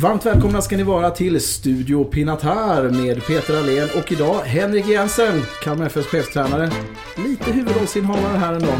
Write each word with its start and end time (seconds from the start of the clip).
Varmt 0.00 0.26
välkomna 0.26 0.62
ska 0.62 0.76
ni 0.76 0.82
vara 0.82 1.10
till 1.10 1.40
Studio 1.40 2.04
Pinatar 2.04 2.82
med 2.90 3.26
Peter 3.26 3.58
Allén 3.58 3.88
och 3.98 4.12
idag 4.12 4.34
Henrik 4.34 4.86
Jensen, 4.86 5.42
Kalmar 5.62 5.86
FFs 5.86 6.06
chefstränare. 6.06 6.70
Lite 7.28 7.52
huvudrollsinnehavare 7.52 8.38
här 8.38 8.52
ändå. 8.54 8.72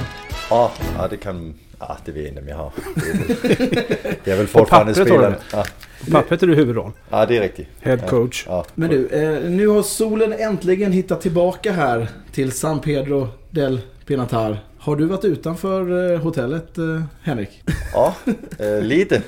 Ja, 0.51 0.73
ja 0.99 1.09
det 1.09 1.17
kan... 1.17 1.55
Ja, 1.79 1.97
det 2.05 2.13
vet 2.13 2.23
jag 2.23 2.29
inte 2.29 2.41
om 2.41 2.49
jag 2.49 2.57
har. 2.57 2.73
Det 4.25 4.31
är 4.31 4.37
väl 4.37 4.47
fortfarande 4.47 4.95
spelaren. 4.95 5.35
Ja, 5.53 5.65
På 6.05 6.11
pappret 6.11 6.43
är 6.43 6.47
du 6.47 6.55
huvudroll. 6.55 6.93
ja, 7.11 7.27
det 7.27 7.37
är 7.37 7.41
riktigt. 7.41 7.69
Head 7.81 7.99
coach. 7.99 8.45
Ja, 8.49 8.65
Men 8.75 8.91
du, 8.91 9.09
eh, 9.09 9.51
nu 9.51 9.67
har 9.69 9.83
solen 9.83 10.33
äntligen 10.33 10.93
hittat 10.93 11.21
tillbaka 11.21 11.73
här 11.73 12.09
till 12.33 12.53
San 12.53 12.81
Pedro 12.81 13.29
del 13.51 13.81
Pinatar. 14.07 14.59
Har 14.87 14.97
du 14.97 15.05
varit 15.07 15.25
utanför 15.25 16.13
eh, 16.13 16.21
hotellet, 16.21 16.79
eh, 16.79 17.03
Henrik? 17.23 17.63
ja 17.93 18.17
eh, 18.59 18.81
lite. 18.83 19.23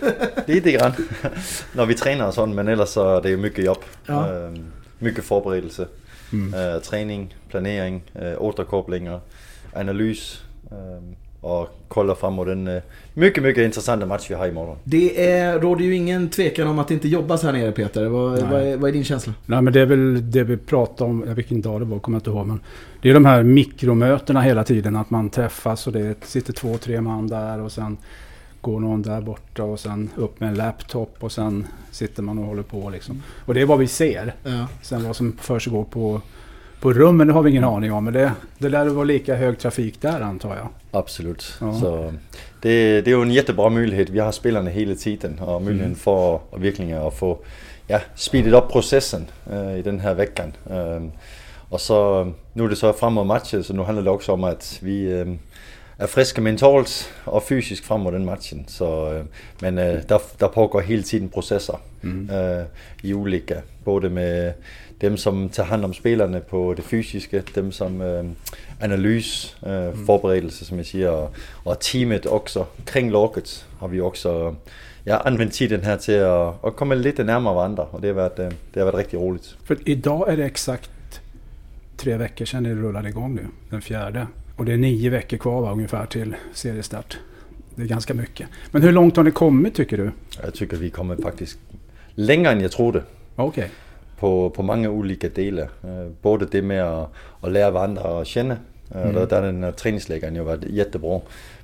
Lite 0.46 0.72
grann. 0.72 0.92
När 1.72 1.86
vi 1.86 1.94
tränar 1.94 2.26
och 2.26 2.34
sånt, 2.34 2.54
men 2.54 2.68
ellers 2.68 2.88
så 2.88 3.16
är 3.16 3.22
det 3.22 3.28
ju 3.28 3.36
mycket 3.36 3.64
jobb. 3.64 3.78
Ja. 4.06 4.44
Eh, 4.44 4.52
mycket 4.98 5.24
förberedelse. 5.24 5.86
Mm. 6.32 6.80
Träning, 6.80 7.36
planering, 7.48 8.02
återkopplingar, 8.38 9.20
analys. 9.72 10.42
Och 11.40 11.68
kolla 11.88 12.14
framåt 12.14 12.46
den 12.46 12.68
eh, 12.68 12.82
mycket, 13.14 13.42
mycket 13.42 13.64
intressanta 13.64 14.06
match 14.06 14.30
vi 14.30 14.34
har 14.34 14.48
imorgon. 14.48 14.76
Det 14.84 15.30
är, 15.30 15.60
råder 15.60 15.84
ju 15.84 15.94
ingen 15.94 16.28
tvekan 16.28 16.68
om 16.68 16.78
att 16.78 16.88
det 16.88 16.94
inte 16.94 17.08
jobbas 17.08 17.42
här 17.42 17.52
nere, 17.52 17.72
Peter. 17.72 18.08
Vad, 18.08 18.42
vad, 18.42 18.62
är, 18.62 18.76
vad 18.76 18.88
är 18.88 18.92
din 18.92 19.04
känsla? 19.04 19.34
Nej 19.46 19.62
men 19.62 19.72
det 19.72 19.80
är 19.80 19.86
väl 19.86 20.30
det 20.30 20.44
vi 20.44 20.56
pratade 20.56 21.10
om, 21.10 21.20
jag 21.20 21.26
vet 21.26 21.38
vilken 21.38 21.62
dag 21.62 21.80
det 21.80 21.84
var, 21.84 21.98
kommer 21.98 22.16
jag 22.16 22.20
inte 22.20 22.30
ihåg. 22.30 22.46
Men 22.46 22.60
det 23.02 23.10
är 23.10 23.14
de 23.14 23.24
här 23.24 23.42
mikromötena 23.42 24.40
hela 24.40 24.64
tiden. 24.64 24.96
Att 24.96 25.10
man 25.10 25.30
träffas 25.30 25.86
och 25.86 25.92
det 25.92 26.24
sitter 26.24 26.52
två, 26.52 26.78
tre 26.78 27.00
man 27.00 27.26
där 27.26 27.60
och 27.60 27.72
sen 27.72 27.96
går 28.60 28.80
någon 28.80 29.02
där 29.02 29.20
borta 29.20 29.64
och 29.64 29.80
sen 29.80 30.10
upp 30.16 30.40
med 30.40 30.48
en 30.48 30.54
laptop 30.54 31.16
och 31.20 31.32
sen 31.32 31.66
sitter 31.90 32.22
man 32.22 32.38
och 32.38 32.44
håller 32.44 32.62
på 32.62 32.90
liksom. 32.90 33.22
Och 33.46 33.54
det 33.54 33.60
är 33.60 33.66
vad 33.66 33.78
vi 33.78 33.86
ser. 33.86 34.34
Ja. 34.44 34.66
Sen 34.82 35.04
vad 35.04 35.16
som 35.16 35.36
försiggår 35.40 35.84
på, 35.84 36.20
på 36.80 36.92
rummen, 36.92 37.30
har 37.30 37.42
vi 37.42 37.50
ingen 37.50 37.64
aning 37.64 37.92
om. 37.92 38.04
Men 38.04 38.12
det, 38.12 38.32
det 38.58 38.68
lär 38.68 38.86
vara 38.86 39.04
lika 39.04 39.34
hög 39.34 39.58
trafik 39.58 40.00
där 40.00 40.20
antar 40.20 40.56
jag. 40.56 40.68
Absolut. 40.90 41.54
Ja. 41.60 41.74
Så 41.74 42.12
det, 42.62 43.00
det 43.00 43.10
är 43.10 43.16
ju 43.16 43.22
en 43.22 43.30
jättebra 43.30 43.68
möjlighet. 43.68 44.10
Vi 44.10 44.18
har 44.18 44.32
spelarna 44.32 44.70
hela 44.70 44.94
tiden 44.94 45.38
och 45.38 45.62
möjligheten 45.62 45.94
för 45.94 46.34
att 46.34 46.60
verkligen 46.60 47.02
att 47.02 47.18
få 47.18 47.38
ja, 47.86 48.00
speedet 48.14 48.54
upp 48.54 48.72
processen 48.72 49.26
eh, 49.50 49.78
i 49.78 49.82
den 49.82 50.00
här 50.00 50.14
veckan. 50.14 50.52
Um, 50.70 51.12
och 51.68 51.80
så 51.80 52.32
nu 52.52 52.64
är 52.64 52.68
det 52.68 52.76
så 52.76 52.92
framåt 52.92 53.26
matchen 53.26 53.64
så 53.64 53.74
nu 53.74 53.82
handlar 53.82 54.04
det 54.04 54.10
också 54.10 54.32
om 54.32 54.44
att 54.44 54.78
vi 54.82 55.12
um, 55.12 55.38
är 55.96 56.06
friska 56.06 56.40
mentalt 56.40 57.08
och 57.24 57.44
fysiskt 57.44 57.84
framåt 57.84 58.12
den 58.12 58.24
matchen. 58.24 58.64
Så, 58.66 59.14
eh, 59.14 59.24
men 59.58 59.78
uh, 59.78 60.00
där, 60.06 60.20
där 60.38 60.48
pågår 60.48 60.80
hela 60.80 61.02
tiden 61.02 61.28
processer 61.28 61.78
eh, 62.30 62.66
i 63.02 63.14
olika, 63.14 63.62
både 63.84 64.10
med 64.10 64.54
dem 65.00 65.16
som 65.16 65.48
tar 65.48 65.64
hand 65.64 65.84
om 65.84 65.94
spelarna 65.94 66.40
på 66.40 66.74
det 66.74 66.82
fysiska, 66.82 67.42
dem 67.54 67.72
som 67.72 68.00
eh, 68.00 68.24
analys, 68.84 69.56
eh, 69.62 69.92
förberedelse 70.06 70.64
som 70.64 70.76
jag 70.76 70.86
säger, 70.86 71.12
och, 71.12 71.34
och 71.64 71.80
teamet 71.80 72.26
också. 72.26 72.66
Kring 72.84 73.10
laget 73.10 73.64
har 73.78 73.88
vi 73.88 74.00
också 74.00 74.56
ja, 75.04 75.16
använt 75.16 75.52
tiden 75.52 75.82
här 75.82 75.96
till 75.96 76.22
att, 76.22 76.64
att 76.64 76.76
komma 76.76 76.94
lite 76.94 77.24
närmare 77.24 77.54
varandra 77.54 77.86
och 77.90 78.00
det 78.00 78.08
har 78.08 78.14
varit, 78.14 78.38
eh, 78.38 78.48
det 78.72 78.80
har 78.80 78.86
varit 78.86 78.98
riktigt 78.98 79.20
roligt. 79.20 79.54
För 79.64 79.76
idag 79.84 80.28
är 80.28 80.36
det 80.36 80.44
exakt 80.44 80.90
tre 81.96 82.16
veckor 82.16 82.44
sedan 82.44 82.62
det 82.62 82.74
rullade 82.74 83.08
igång 83.08 83.34
nu, 83.34 83.46
den 83.70 83.82
fjärde. 83.82 84.26
Och 84.56 84.64
det 84.64 84.72
är 84.72 84.76
nio 84.76 85.10
veckor 85.10 85.36
kvar 85.36 85.60
va, 85.60 85.72
ungefär 85.72 86.06
till 86.06 86.36
seriestart. 86.54 87.18
Det 87.74 87.82
är 87.82 87.86
ganska 87.86 88.14
mycket. 88.14 88.48
Men 88.70 88.82
hur 88.82 88.92
långt 88.92 89.16
har 89.16 89.24
ni 89.24 89.30
kommit 89.30 89.74
tycker 89.74 89.96
du? 89.96 90.10
Jag 90.42 90.54
tycker 90.54 90.76
vi 90.76 90.90
kommer 90.90 91.16
faktiskt 91.16 91.58
längre 92.14 92.52
än 92.52 92.60
jag 92.60 92.72
trodde. 92.72 93.02
Okej. 93.36 93.70
På, 94.18 94.50
på 94.50 94.62
många 94.62 94.90
olika 94.90 95.28
delar. 95.28 95.64
Eh, 95.84 96.08
både 96.22 96.46
det 96.46 96.62
med 96.62 96.84
att, 96.84 97.12
att 97.40 97.52
lära 97.52 97.70
varandra 97.70 98.20
att 98.20 98.26
känna. 98.26 98.56
Eh, 98.94 99.00
Mm. 99.02 99.14
Där, 99.14 99.26
där 99.26 99.42
den 99.42 99.64
här 99.64 99.72
träningslägaren 99.72 100.34
ju 100.34 100.42
varit 100.42 100.64
jättebra. 100.64 101.20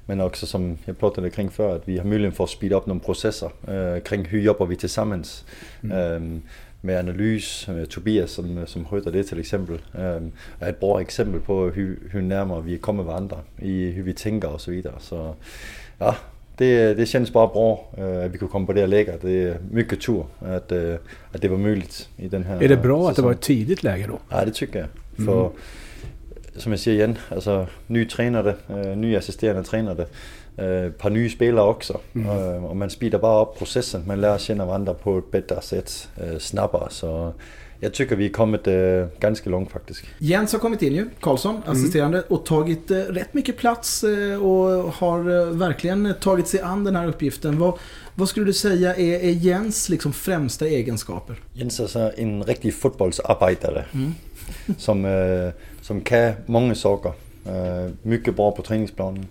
Men 0.06 0.20
också 0.20 0.46
som 0.46 0.78
jag 0.84 0.98
pratade 0.98 1.30
kring 1.30 1.50
för 1.50 1.76
att 1.76 1.88
vi 1.88 1.98
har 1.98 2.04
möjlighet 2.04 2.36
för 2.36 2.44
att 2.44 2.50
speeda 2.50 2.76
upp 2.76 2.86
några 2.86 3.00
processer 3.00 3.50
eh, 3.68 4.02
kring 4.02 4.24
hur 4.24 4.40
jobbar 4.40 4.66
vi 4.66 4.76
tillsammans. 4.76 5.44
Eh, 5.82 6.20
med 6.80 6.98
analys, 6.98 7.66
med 7.68 7.90
Tobias 7.90 8.30
som, 8.30 8.66
som 8.66 8.84
sköter 8.84 9.12
det 9.12 9.24
till 9.24 9.40
exempel, 9.40 9.78
eh, 9.94 10.22
är 10.60 10.70
ett 10.70 10.80
bra 10.80 11.00
exempel 11.00 11.40
på 11.40 11.66
hur, 11.66 11.98
hur 12.10 12.22
närmare 12.22 12.62
vi 12.62 12.78
kommer 12.78 13.02
varandra 13.02 13.38
i 13.58 13.90
hur 13.90 14.02
vi 14.02 14.14
tänker 14.14 14.52
och 14.52 14.60
så 14.60 14.70
vidare. 14.70 14.94
Så 15.00 15.34
ja, 15.98 16.16
det, 16.56 16.94
det 16.94 17.06
känns 17.06 17.32
bara 17.32 17.46
bra 17.46 17.90
eh, 17.98 18.24
att 18.24 18.30
vi 18.30 18.38
kunde 18.38 18.52
komma 18.52 18.66
på 18.66 18.72
det 18.72 18.86
läget. 18.86 19.22
Det 19.22 19.42
är 19.42 19.56
mycket 19.70 20.00
tur 20.00 20.24
att, 20.38 20.72
eh, 20.72 20.94
att 21.32 21.42
det 21.42 21.48
var 21.48 21.58
möjligt 21.58 22.08
i 22.16 22.28
den 22.28 22.44
här 22.44 22.62
Är 22.62 22.68
det 22.68 22.76
bra 22.76 23.00
att 23.02 23.08
det 23.08 23.14
säsongen. 23.14 23.26
var 23.26 23.32
ett 23.32 23.40
tidigt 23.40 23.82
läge 23.82 24.06
då? 24.08 24.18
Ja, 24.30 24.44
det 24.44 24.54
tycker 24.54 24.78
jag. 24.78 24.88
För 25.26 25.50
som 26.56 26.72
jag 26.72 26.80
säger 26.80 26.98
igen, 26.98 27.18
alltså 27.28 27.66
ny 27.86 28.06
tränare, 28.06 28.54
øh, 28.70 28.96
ny 28.96 29.16
assisterande 29.16 29.64
tränare, 29.64 30.06
øh, 30.58 30.90
par 30.90 31.08
nye 31.08 31.30
spelare 31.30 31.64
också. 31.64 31.98
Øh, 32.14 32.64
och 32.64 32.76
man 32.76 32.90
speedar 32.90 33.18
bara 33.18 33.42
upp 33.42 33.58
processen, 33.58 34.04
man 34.06 34.20
lär 34.20 34.38
känna 34.38 34.64
varandra 34.64 34.92
på 34.92 35.18
ett 35.18 35.30
bättre 35.30 35.62
sätt, 35.62 36.08
øh, 36.22 36.38
snabbare. 36.38 36.90
Så 36.90 37.32
jag 37.80 37.92
tycker 37.92 38.16
vi 38.16 38.28
kommit 38.28 38.66
øh, 38.66 39.06
ganska 39.20 39.50
långt 39.50 39.72
faktiskt. 39.72 40.04
Jens 40.18 40.52
har 40.52 40.58
kommit 40.58 40.82
in 40.82 40.92
ju, 40.92 41.10
Karlsson, 41.22 41.62
assisterande, 41.66 42.22
och 42.22 42.46
tagit 42.46 42.90
eh, 42.90 42.96
rätt 42.96 43.34
mycket 43.34 43.56
plats 43.56 44.04
eh, 44.04 44.42
och 44.42 44.92
har 44.92 45.18
eh, 45.18 45.46
verkligen 45.46 46.14
tagit 46.20 46.48
sig 46.48 46.60
an 46.60 46.84
den 46.84 46.96
här 46.96 47.06
uppgiften. 47.06 47.58
Vad, 47.58 47.78
vad 48.14 48.28
skulle 48.28 48.46
du 48.46 48.52
säga 48.52 48.94
är, 48.94 49.24
är 49.24 49.30
Jens 49.30 49.88
liksom 49.88 50.12
främsta 50.12 50.66
egenskaper? 50.66 51.36
Jens 51.52 51.80
är 51.80 51.86
så 51.86 52.10
en 52.16 52.44
riktig 52.44 52.74
fotbollsarbetare 52.74 53.84
som, 54.78 55.04
øh, 55.04 55.52
som 55.82 56.00
kan 56.00 56.32
många 56.46 56.74
saker. 56.74 57.12
Øh, 57.46 57.90
mycket 58.02 58.36
bra 58.36 58.50
på 58.50 58.62
träningsplanen, 58.62 59.26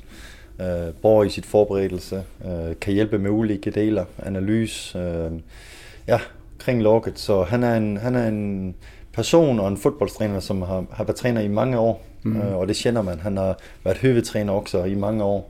øh, 0.62 0.94
bra 1.02 1.24
i 1.24 1.30
sitt 1.30 1.46
förberedelse, 1.46 2.24
øh, 2.46 2.76
kan 2.82 2.94
hjälpa 2.94 3.18
med 3.18 3.30
olika 3.30 3.70
delar, 3.70 4.06
analys, 4.26 4.96
øh, 4.96 5.32
ja, 6.08 6.20
kring 6.60 6.84
laget. 6.84 7.20
Så 7.20 7.44
han 7.44 7.64
är 7.64 7.78
en, 7.78 7.98
han 7.98 8.16
är 8.16 8.28
en 8.28 8.76
person 9.14 9.60
och 9.60 9.68
en 9.68 9.78
fotbollstränare 9.78 10.42
som 10.42 10.62
har, 10.62 10.86
har 10.92 11.06
varit 11.06 11.18
tränare 11.18 11.44
i 11.44 11.50
många 11.50 11.80
år. 11.80 12.02
Øh, 12.26 12.54
och 12.54 12.68
det 12.68 12.74
känner 12.74 13.02
man. 13.02 13.20
Han 13.20 13.38
har 13.38 13.56
varit 13.84 14.04
huvudtränare 14.04 14.56
också 14.56 14.88
i 14.88 14.96
många 14.96 15.26
år. 15.26 15.46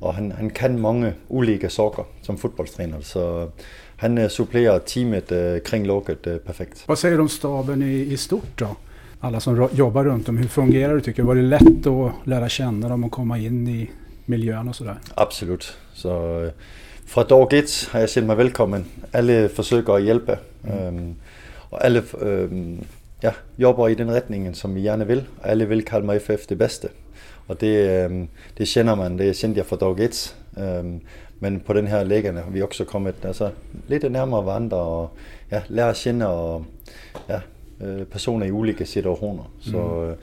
Och 0.00 0.14
han, 0.14 0.32
han 0.32 0.50
kan 0.50 0.80
många 0.80 1.12
olika 1.28 1.70
saker 1.70 2.04
som 2.22 2.38
fotbollstränare. 2.38 3.02
Så 3.02 3.50
han 3.96 4.18
øh, 4.18 4.30
supplerar 4.30 4.78
teamet 4.78 5.32
øh, 5.32 5.60
kring 5.60 5.86
laget 5.86 6.26
øh, 6.26 6.38
perfekt. 6.38 6.84
Vad 6.88 6.96
säger 6.96 7.16
du 7.16 7.22
om 7.22 7.28
staben 7.28 7.82
i, 7.82 8.02
i 8.02 8.16
stort 8.16 8.58
då? 8.58 8.76
Alla 9.20 9.40
som 9.40 9.68
jobbar 9.72 10.04
runt 10.04 10.28
om. 10.28 10.36
Hur 10.36 10.48
fungerar 10.48 10.94
det 10.94 11.00
tycker 11.00 11.22
du? 11.22 11.26
Var 11.26 11.34
det 11.34 11.42
lätt 11.42 11.86
att 11.86 12.12
lära 12.24 12.48
känna 12.48 12.88
dem 12.88 13.04
och 13.04 13.12
komma 13.12 13.38
in 13.38 13.68
i 13.68 13.90
miljön 14.26 14.68
och 14.68 14.76
sådär? 14.76 14.96
Absolut. 15.14 15.78
Så 15.94 16.40
øh, 16.40 16.52
fra 17.06 17.22
dag 17.22 17.52
et 17.52 17.88
har 17.92 17.98
jeg 17.98 18.08
sendt 18.08 18.26
mig 18.26 18.38
velkommen. 18.38 18.86
Alle 19.12 19.48
forsøger 19.48 19.94
at 19.94 20.02
hjælpe. 20.02 20.38
Øhm, 20.64 21.14
og 21.70 21.84
alle 21.84 22.02
øhm, 22.20 22.84
ja, 23.22 23.30
jobber 23.58 23.88
i 23.88 23.94
den 23.94 24.10
retningen, 24.10 24.54
som 24.54 24.74
vi 24.74 24.80
gerne 24.80 25.06
vil. 25.06 25.24
Og 25.42 25.48
alle 25.48 25.68
vil 25.68 25.84
Kalmar 25.84 26.18
FF 26.18 26.46
det 26.48 26.58
bedste. 26.58 26.88
Og 27.48 27.60
det, 27.60 28.04
øhm, 28.04 28.28
det 28.58 28.68
kender 28.68 28.94
man, 28.94 29.18
det 29.18 29.36
kendte 29.36 29.58
jeg 29.58 29.66
fra 29.66 29.76
dag 29.76 30.04
et. 30.04 30.36
Øhm, 30.58 31.00
men 31.40 31.60
på 31.60 31.72
den 31.72 31.86
her 31.86 32.04
læggerne 32.04 32.40
har 32.40 32.50
vi 32.50 32.62
også 32.62 32.84
kommet 32.84 33.14
altså, 33.22 33.50
lidt 33.88 34.12
nærmere 34.12 34.42
hverandre 34.42 34.76
og 34.76 35.10
ja, 35.50 35.62
lære 35.68 35.90
at 35.90 35.96
kende 35.96 36.26
og, 36.26 36.64
ja, 37.28 37.40
øh, 37.80 38.04
personer 38.04 38.46
i 38.46 38.50
olika 38.50 38.84
situationer. 38.84 39.52
Så 39.60 40.04
øh, 40.04 40.16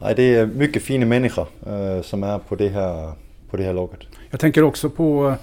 nej, 0.00 0.12
det 0.12 0.36
er 0.36 0.46
mycket 0.46 0.82
fine 0.82 1.04
mennesker, 1.04 1.44
øh, 1.66 2.04
som 2.04 2.22
er 2.22 2.38
på 2.38 2.54
det 2.54 2.70
her, 2.70 3.16
på 3.50 3.56
det 3.56 3.62
her 3.62 3.72
laget. 3.72 4.00
Jag 4.30 4.40
tänker 4.40 4.62
också 4.62 4.90
på 4.90 5.34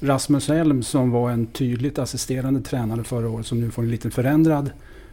Rasmus 0.00 0.50
Elm 0.50 0.82
som 0.82 1.10
var 1.10 1.30
en 1.30 1.46
tydligt 1.46 1.98
assisterande 1.98 2.60
tränare 2.60 3.04
förra 3.04 3.28
året 3.28 3.46
som 3.46 3.60
nu 3.60 3.70
får 3.70 3.82
en 3.82 3.90
lite 3.90 4.10
förändrad 4.10 4.70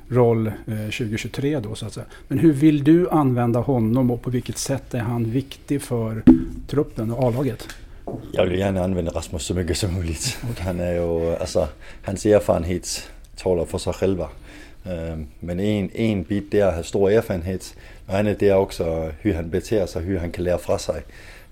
roll 0.09 0.47
eh, 0.47 0.53
2023 0.77 1.59
då 1.59 1.75
så 1.75 1.85
att 1.85 1.93
säga. 1.93 2.05
Men 2.27 2.39
hur 2.39 2.53
vill 2.53 2.83
du 2.83 3.09
använda 3.09 3.59
honom 3.59 4.11
och 4.11 4.21
på 4.21 4.29
vilket 4.29 4.57
sätt 4.57 4.93
är 4.93 4.99
han 4.99 5.31
viktig 5.31 5.81
för 5.81 6.23
truppen 6.67 7.11
och 7.11 7.23
A-laget? 7.27 7.67
Jeg 8.33 8.45
vil 8.45 8.57
gerne 8.57 8.81
anvende 8.81 9.11
Rasmus 9.11 9.43
så 9.43 9.53
mycket 9.53 9.77
som 9.77 9.93
muligt. 9.93 10.37
Han 10.59 10.79
er 10.79 10.91
jo, 10.91 11.35
altså, 11.39 11.67
hans 12.01 12.25
erfarenhed 12.25 12.83
taler 13.35 13.65
for 13.65 13.77
sig 13.77 13.95
selv. 13.95 14.19
Øh, 14.85 15.17
Men 15.41 15.59
en, 15.59 15.91
en 15.95 16.23
bit 16.23 16.53
at 16.53 16.73
have 16.73 16.83
stor 16.83 17.09
erfarenhed, 17.09 17.75
og 18.07 18.19
andet 18.19 18.39
det 18.39 18.49
er 18.49 18.53
også, 18.53 19.11
hur 19.23 19.33
han 19.33 19.49
beter 19.51 19.85
sig, 19.85 20.01
hur 20.01 20.19
han 20.19 20.31
kan 20.31 20.43
lære 20.43 20.59
fra 20.59 20.79
sig. 20.79 21.01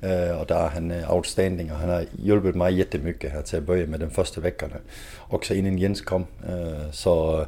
Øh, 0.05 0.39
Og 0.39 0.49
der 0.49 0.55
er 0.55 0.69
han 0.69 0.91
øh, 0.91 1.03
outstanding, 1.13 1.71
og 1.71 1.77
han 1.77 1.89
har 1.89 2.03
hjulpet 2.13 2.55
mig 2.55 2.73
jättemycket 2.77 3.31
her 3.31 3.41
til 3.41 3.57
at 3.57 3.65
bøje 3.65 3.85
med 3.85 3.99
de 3.99 4.09
første 4.11 4.43
veckerne. 4.43 4.75
Også 5.29 5.53
inden 5.53 5.81
Jens 5.81 6.01
kom. 6.01 6.25
Øh, 6.49 6.55
Så 6.91 7.45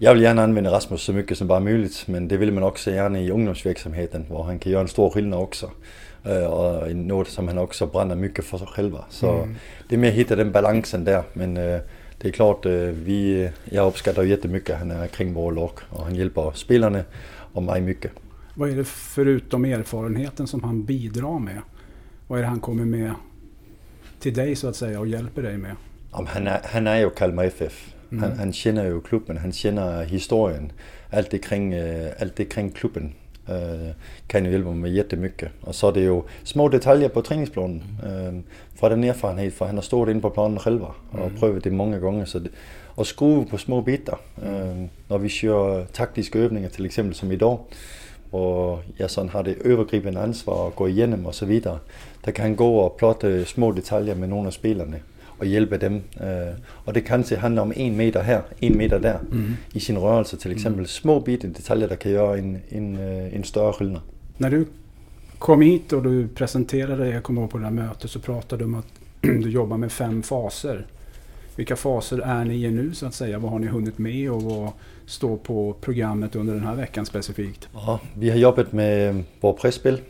jeg 0.00 0.14
vil 0.14 0.22
gerne 0.22 0.42
anvende 0.42 0.70
Rasmus 0.70 1.00
så 1.00 1.12
mycket 1.12 1.36
som 1.36 1.48
bare 1.48 1.60
muligt, 1.60 2.04
men 2.08 2.30
det 2.30 2.40
vil 2.40 2.52
man 2.52 2.62
også 2.62 2.90
gerne 2.90 3.24
i 3.24 3.30
ungdomsvirksomheden, 3.30 4.26
hvor 4.28 4.42
han 4.42 4.58
kan 4.58 4.72
gøre 4.72 4.80
en 4.82 4.88
stor 4.88 5.10
skillnad 5.10 5.38
også. 5.38 5.66
Øh, 6.26 6.50
og 6.52 6.90
noget, 6.94 7.28
som 7.28 7.48
han 7.48 7.58
også 7.58 7.86
brænder 7.86 8.16
mycket 8.16 8.44
for 8.44 8.58
sig 8.58 8.66
selv. 8.76 8.92
Så 9.10 9.46
det 9.90 9.96
er 9.96 10.00
med 10.00 10.08
at 10.08 10.14
hitta 10.14 10.36
den 10.36 10.52
balancen 10.52 11.06
der, 11.06 11.22
men 11.34 11.56
øh, 11.56 11.80
det 12.22 12.28
är 12.28 12.32
klart, 12.32 12.66
vi, 13.06 13.50
jag 13.64 13.86
uppskattar 13.86 14.22
jättemycket 14.22 14.76
han 14.76 14.90
är 14.90 15.06
kring 15.06 15.34
vår 15.34 15.52
lag 15.52 15.70
och 15.90 16.04
han 16.04 16.14
hjälper 16.14 16.52
spelarna 16.54 17.04
och 17.52 17.62
mig 17.62 17.80
mycket. 17.80 18.10
Vad 18.54 18.70
är 18.70 18.76
det 18.76 18.84
förutom 18.84 19.64
erfarenheten 19.64 20.46
som 20.46 20.62
han 20.64 20.84
bidrar 20.84 21.38
med? 21.38 21.58
Vad 22.32 22.38
är 22.38 22.42
det 22.42 22.48
han 22.48 22.60
kommer 22.60 22.84
med 22.84 23.14
till 24.20 24.34
dig 24.34 24.56
så 24.56 24.68
att 24.68 24.76
säga 24.76 25.00
och 25.00 25.06
hjälper 25.06 25.42
dig 25.42 25.58
med? 25.58 25.76
Om 26.10 26.26
han, 26.26 26.46
är, 26.46 26.60
han 26.64 26.86
är 26.86 26.96
ju 26.96 27.10
Kalmar 27.10 27.44
FF. 27.44 27.94
Mm. 28.10 28.22
Han, 28.22 28.38
han 28.38 28.52
känner 28.52 28.84
ju 28.84 29.00
klubben, 29.00 29.36
han 29.36 29.52
känner 29.52 30.04
historien. 30.04 30.72
Allt 31.10 31.30
det 31.30 31.38
kring, 31.38 31.74
allt 32.18 32.36
det 32.36 32.44
kring 32.44 32.72
klubben 32.72 33.14
øh, 33.48 33.94
kan 34.28 34.44
jo 34.44 34.50
hjælpe 34.50 34.68
mig 34.68 34.76
med 34.78 34.90
jättemycket. 34.90 35.48
Og 35.62 35.74
så 35.74 35.86
er 35.86 35.92
det 35.92 36.06
jo 36.06 36.24
små 36.44 36.68
detaljer 36.68 37.08
på 37.08 37.20
træningsplanen. 37.20 37.82
Øh, 38.04 38.40
fra 38.80 38.88
den 38.88 39.04
erfarenhed, 39.04 39.50
for 39.50 39.66
han 39.66 39.74
har 39.74 39.82
stået 39.82 40.08
inde 40.08 40.20
på 40.20 40.28
planen 40.28 40.58
selv 40.58 40.80
og 40.82 41.30
mm. 41.30 41.36
prøvet 41.38 41.64
det 41.64 41.72
mange 41.72 42.00
gange. 42.00 42.26
Så 42.26 42.38
det, 42.38 42.50
og 42.96 43.06
skrue 43.06 43.46
på 43.46 43.56
små 43.56 43.80
bitter. 43.80 44.20
Øh, 44.42 44.88
når 45.08 45.18
vi 45.18 45.32
kører 45.40 45.84
taktiske 45.92 46.38
øvninger, 46.38 46.68
til 46.68 46.84
eksempel 46.84 47.14
som 47.14 47.32
i 47.32 47.36
dag, 47.36 47.58
hvor 48.32 48.82
jeg 48.98 49.10
sådan 49.10 49.30
har 49.30 49.42
det 49.42 49.56
overgribende 49.64 50.20
ansvar 50.20 50.66
at 50.66 50.76
gå 50.76 50.86
igennem 50.86 51.26
og 51.26 51.34
så 51.34 51.46
videre, 51.46 51.78
der 52.24 52.30
kan 52.30 52.42
han 52.42 52.54
gå 52.54 52.70
og 52.70 52.94
plotte 52.98 53.44
små 53.44 53.72
detaljer 53.72 54.14
med 54.14 54.28
nogle 54.28 54.46
af 54.46 54.52
spillerne 54.52 55.00
og 55.38 55.46
hjælpe 55.46 55.78
dem. 55.78 56.02
Øh, 56.22 56.54
og 56.86 56.94
det 56.94 57.04
kan 57.04 57.22
til 57.22 57.36
handle 57.36 57.60
om 57.60 57.72
en 57.76 57.96
meter 57.96 58.22
her, 58.22 58.40
en 58.60 58.78
meter 58.78 58.98
der 58.98 59.18
mm. 59.30 59.56
i 59.74 59.80
sin 59.80 59.98
rørelse. 59.98 60.36
Til 60.36 60.52
eksempel 60.52 60.80
mm. 60.80 60.86
små 60.86 61.20
bitte 61.20 61.48
detaljer, 61.48 61.86
der 61.86 61.94
kan 61.94 62.12
gøre 62.12 62.38
en, 62.38 62.62
en, 62.70 62.98
øh, 62.98 63.34
en 63.34 63.44
større 63.44 63.74
skillnad. 63.74 64.00
När 64.38 64.50
du 64.50 64.64
kom 65.38 65.60
hit 65.60 65.92
och 65.92 66.02
du 66.02 66.28
presenterade 66.28 67.04
dig, 67.04 67.14
jag 67.14 67.22
kommer 67.22 67.42
ihåg 67.42 67.50
på 67.50 67.58
det 67.58 67.64
här 67.64 67.70
mötet, 67.72 68.10
så 68.10 68.20
pratade 68.20 68.62
du 68.62 68.64
om 68.64 68.74
att 68.74 68.86
du 69.20 69.50
jobbar 69.50 69.76
med 69.76 69.92
fem 69.92 70.22
faser. 70.22 70.86
Vilka 71.56 71.76
faser 71.76 72.18
är 72.18 72.44
ni 72.44 72.64
i 72.64 72.70
nu 72.70 72.94
så 72.94 73.06
att 73.06 73.14
säga? 73.14 73.38
Vad 73.38 73.50
har 73.50 73.58
ni 73.58 73.66
hunnit 73.66 73.98
med 73.98 74.30
och 74.30 74.42
vad 74.42 74.72
står 75.06 75.36
på 75.36 75.76
programmet 75.80 76.36
under 76.36 76.54
den 76.54 76.62
här 76.62 76.74
veckan 76.74 77.06
specifikt? 77.06 77.68
Ja, 77.74 77.98
vi 78.16 78.28
har 78.28 78.38
jobbat 78.38 78.72
med 78.72 79.22
vår 79.40 79.52
presspil, 79.52 80.00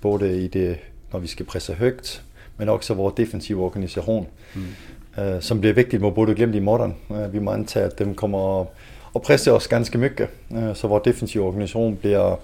både 0.00 0.42
i 0.42 0.48
det, 0.48 0.78
når 1.12 1.18
vi 1.18 1.26
skal 1.26 1.46
presse 1.46 1.74
højt, 1.74 2.22
men 2.56 2.68
også 2.68 2.94
vores 2.94 3.14
defensive 3.14 3.64
organisation, 3.64 4.26
mm. 4.54 5.22
øh, 5.22 5.42
som 5.42 5.60
bliver 5.60 5.74
vigtigt, 5.74 6.02
må 6.02 6.10
både 6.10 6.34
glemme 6.34 6.56
i 6.56 6.60
morgen. 6.60 6.94
Øh, 7.10 7.32
vi 7.32 7.38
må 7.38 7.50
antage, 7.50 7.84
at 7.84 7.98
dem 7.98 8.14
kommer 8.14 8.66
at 9.14 9.22
presse 9.22 9.52
os 9.52 9.68
ganske 9.68 9.98
mycket. 9.98 10.28
Øh, 10.52 10.76
så 10.76 10.88
vores 10.88 11.02
defensive 11.04 11.44
organisation 11.44 11.96
bliver 11.96 12.36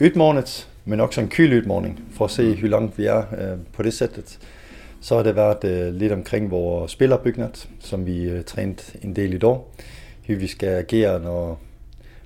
udmånet, 0.00 0.68
men 0.84 1.00
også 1.00 1.20
en 1.20 1.28
kyl 1.28 1.58
udmåning, 1.58 2.00
for 2.10 2.24
at 2.24 2.30
se, 2.30 2.56
hvor 2.60 2.68
langt 2.68 2.98
vi 2.98 3.06
er 3.06 3.18
øh, 3.18 3.58
på 3.72 3.82
det 3.82 3.94
sættet. 3.94 4.38
Så 5.00 5.16
har 5.16 5.22
det 5.22 5.36
været 5.36 5.64
øh, 5.64 5.94
lidt 5.94 6.12
omkring 6.12 6.50
vores 6.50 6.92
spillerbyggnad, 6.92 7.66
som 7.80 8.06
vi 8.06 8.22
øh, 8.22 8.44
en 9.02 9.16
del 9.16 9.34
i 9.34 9.38
dag. 9.38 9.56
Hvor 10.26 10.34
vi 10.34 10.46
skal 10.46 10.68
agere, 10.68 11.20
når 11.20 11.60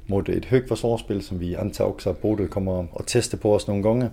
mod 0.06 0.28
et 0.28 0.44
højt 0.44 0.68
forsvarsspil, 0.68 1.22
som 1.22 1.40
vi 1.40 1.54
antager 1.54 1.90
også, 1.90 2.10
at 2.10 2.16
Bodø 2.16 2.46
kommer 2.46 2.84
at 2.98 3.06
teste 3.06 3.36
på 3.36 3.54
os 3.54 3.68
nogle 3.68 3.82
gange. 3.82 4.10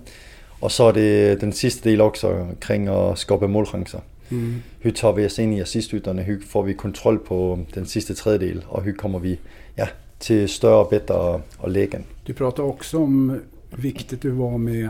Og 0.61 0.71
så 0.71 0.83
er 0.83 0.91
det 0.91 1.41
den 1.41 1.53
sidste 1.53 1.89
del 1.89 2.01
også 2.01 2.27
omkring 2.27 2.87
at 2.87 3.17
skabe 3.17 3.47
målchancer. 3.47 3.99
Mm. 4.29 4.53
Hur 4.83 4.91
tar 4.91 5.11
vi 5.11 5.25
os 5.25 5.39
ind 5.39 5.53
i 5.53 5.59
assisthytterne, 5.59 6.23
hur 6.23 6.37
får 6.47 6.61
vi 6.61 6.73
kontrol 6.73 7.19
på 7.25 7.59
den 7.75 7.85
sidste 7.85 8.13
tredjedel, 8.13 8.63
og 8.69 8.83
hur 8.83 8.91
kommer 8.91 9.19
vi 9.19 9.39
ja, 9.77 9.87
til 10.19 10.49
større 10.49 10.85
og 10.85 10.89
bedre 10.89 11.41
og 11.59 11.71
lægen. 11.71 12.05
Du 12.27 12.33
pratar 12.33 12.63
också 12.63 13.03
om 13.03 13.41
viktigt 13.77 14.23
du 14.23 14.31
var 14.31 14.57
med 14.57 14.89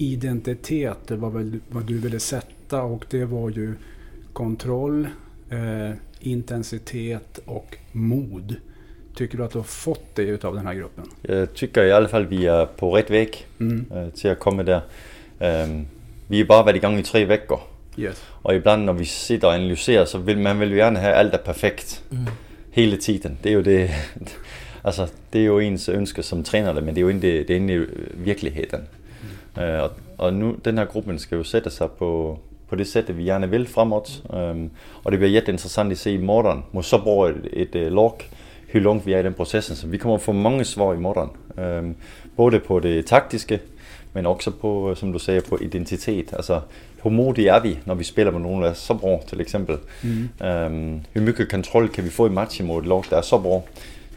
identitet, 0.00 1.08
det 1.08 1.20
var 1.20 1.30
väl 1.30 1.60
vad 1.68 1.84
du 1.84 1.98
ville 1.98 2.20
sätta 2.20 2.82
och 2.82 3.04
det 3.10 3.24
var 3.24 3.50
ju 3.50 3.74
kontroll, 4.32 5.08
eh, 5.50 5.90
intensitet 6.20 7.40
och 7.44 7.76
mod. 7.92 8.56
Tycker 9.14 9.38
du 9.38 9.44
att 9.44 9.52
du 9.52 9.58
har 9.58 9.64
fått 9.64 10.14
det 10.14 10.44
av 10.44 10.54
den 10.54 10.66
här 10.66 10.74
gruppen? 10.74 11.04
Jag 11.22 11.54
tycker 11.54 11.84
i 11.84 11.92
alla 11.92 12.08
fall 12.08 12.26
vi 12.26 12.46
är 12.46 12.66
på 12.66 12.96
rätt 12.96 13.10
väg 13.10 13.46
mm. 13.60 13.86
øh, 13.94 14.10
till 14.10 14.30
att 14.30 14.38
komma 14.38 14.62
där. 14.62 14.80
Um, 15.38 15.86
vi 16.28 16.38
har 16.38 16.44
bare 16.44 16.66
været 16.66 16.76
i 16.76 16.78
gang 16.78 16.98
i 16.98 17.02
tre 17.02 17.24
veckor. 17.24 17.60
Yes. 17.98 18.24
Og 18.42 18.56
ibland 18.56 18.84
når 18.84 18.92
vi 18.92 19.04
sitter 19.04 19.48
og 19.48 19.54
analyserer, 19.54 20.04
så 20.04 20.18
vil 20.18 20.38
man 20.38 20.60
vil 20.60 20.70
gerne 20.70 20.98
have 20.98 21.14
alt 21.14 21.34
er 21.34 21.38
perfekt. 21.38 22.02
Mm. 22.10 22.18
Hele 22.70 22.96
tiden. 22.96 23.38
Det 23.44 23.50
er 23.50 23.54
jo 23.54 23.60
det, 23.60 23.90
altså, 24.84 25.06
det 25.32 25.40
er 25.40 25.44
jo 25.44 25.58
ens 25.58 25.88
ønske 25.88 26.22
som 26.22 26.44
træner 26.44 26.72
det, 26.72 26.82
men 26.82 26.94
det 26.94 27.00
er 27.00 27.02
jo 27.02 27.08
inde, 27.08 27.22
det, 27.22 27.48
det 27.48 27.56
er 27.56 27.60
inde 27.60 27.74
i 27.74 27.86
virkeligheden. 28.14 28.80
Mm. 29.56 29.62
Uh, 29.62 29.82
og, 29.82 29.90
og 30.18 30.34
nu, 30.34 30.56
den 30.64 30.78
her 30.78 30.84
gruppen 30.84 31.18
skal 31.18 31.36
jo 31.36 31.44
sætte 31.44 31.70
sig 31.70 31.90
på, 31.90 32.38
på 32.70 32.76
det 32.76 32.86
sæt, 32.86 33.16
vi 33.16 33.24
gerne 33.24 33.50
vil 33.50 33.66
fremad. 33.66 34.06
Um, 34.30 34.70
og 35.04 35.12
det 35.12 35.18
bliver 35.18 35.30
jätteintressant 35.30 35.90
interessant 35.90 35.92
at 35.92 35.98
se 35.98 36.12
i 36.12 36.16
morgen, 36.16 36.64
må 36.72 36.82
så 36.82 36.98
bruge 36.98 37.30
et, 37.30 37.48
et, 37.52 37.74
et 37.74 37.92
log, 37.92 38.20
hvor 38.72 38.80
langt 38.80 39.06
vi 39.06 39.12
er 39.12 39.18
i 39.18 39.22
den 39.22 39.34
processen. 39.34 39.76
Så 39.76 39.86
vi 39.86 39.98
kommer 39.98 40.14
at 40.14 40.22
få 40.22 40.32
mange 40.32 40.64
svar 40.64 40.94
i 40.94 40.96
morgen. 40.96 41.30
Um, 41.58 41.96
både 42.36 42.60
på 42.60 42.80
det 42.80 43.06
taktiske, 43.06 43.60
men 44.12 44.26
også 44.26 44.50
på, 44.50 44.94
som 44.94 45.12
du 45.12 45.18
sagde, 45.18 45.40
på 45.40 45.58
identitet. 45.60 46.32
Altså, 46.32 46.60
hvor 47.02 47.10
modige 47.10 47.48
er 47.48 47.60
vi, 47.60 47.78
når 47.86 47.94
vi 47.94 48.04
spiller 48.04 48.32
med 48.32 48.40
nogen, 48.40 48.62
der 48.62 48.70
er 48.70 48.74
så 48.74 48.94
bra, 48.94 49.20
til 49.26 49.40
eksempel. 49.40 49.76
Mm. 50.02 50.28
Um, 50.40 51.02
hvor 51.12 51.20
mycket 51.20 51.50
kontrol 51.50 51.88
kan 51.88 52.04
vi 52.04 52.10
få 52.10 52.26
i 52.26 52.30
matchen 52.30 52.66
mod 52.66 52.82
et 52.82 52.88
lag, 52.88 53.02
der 53.10 53.16
er 53.16 53.22
så 53.22 53.38
bra. 53.38 53.62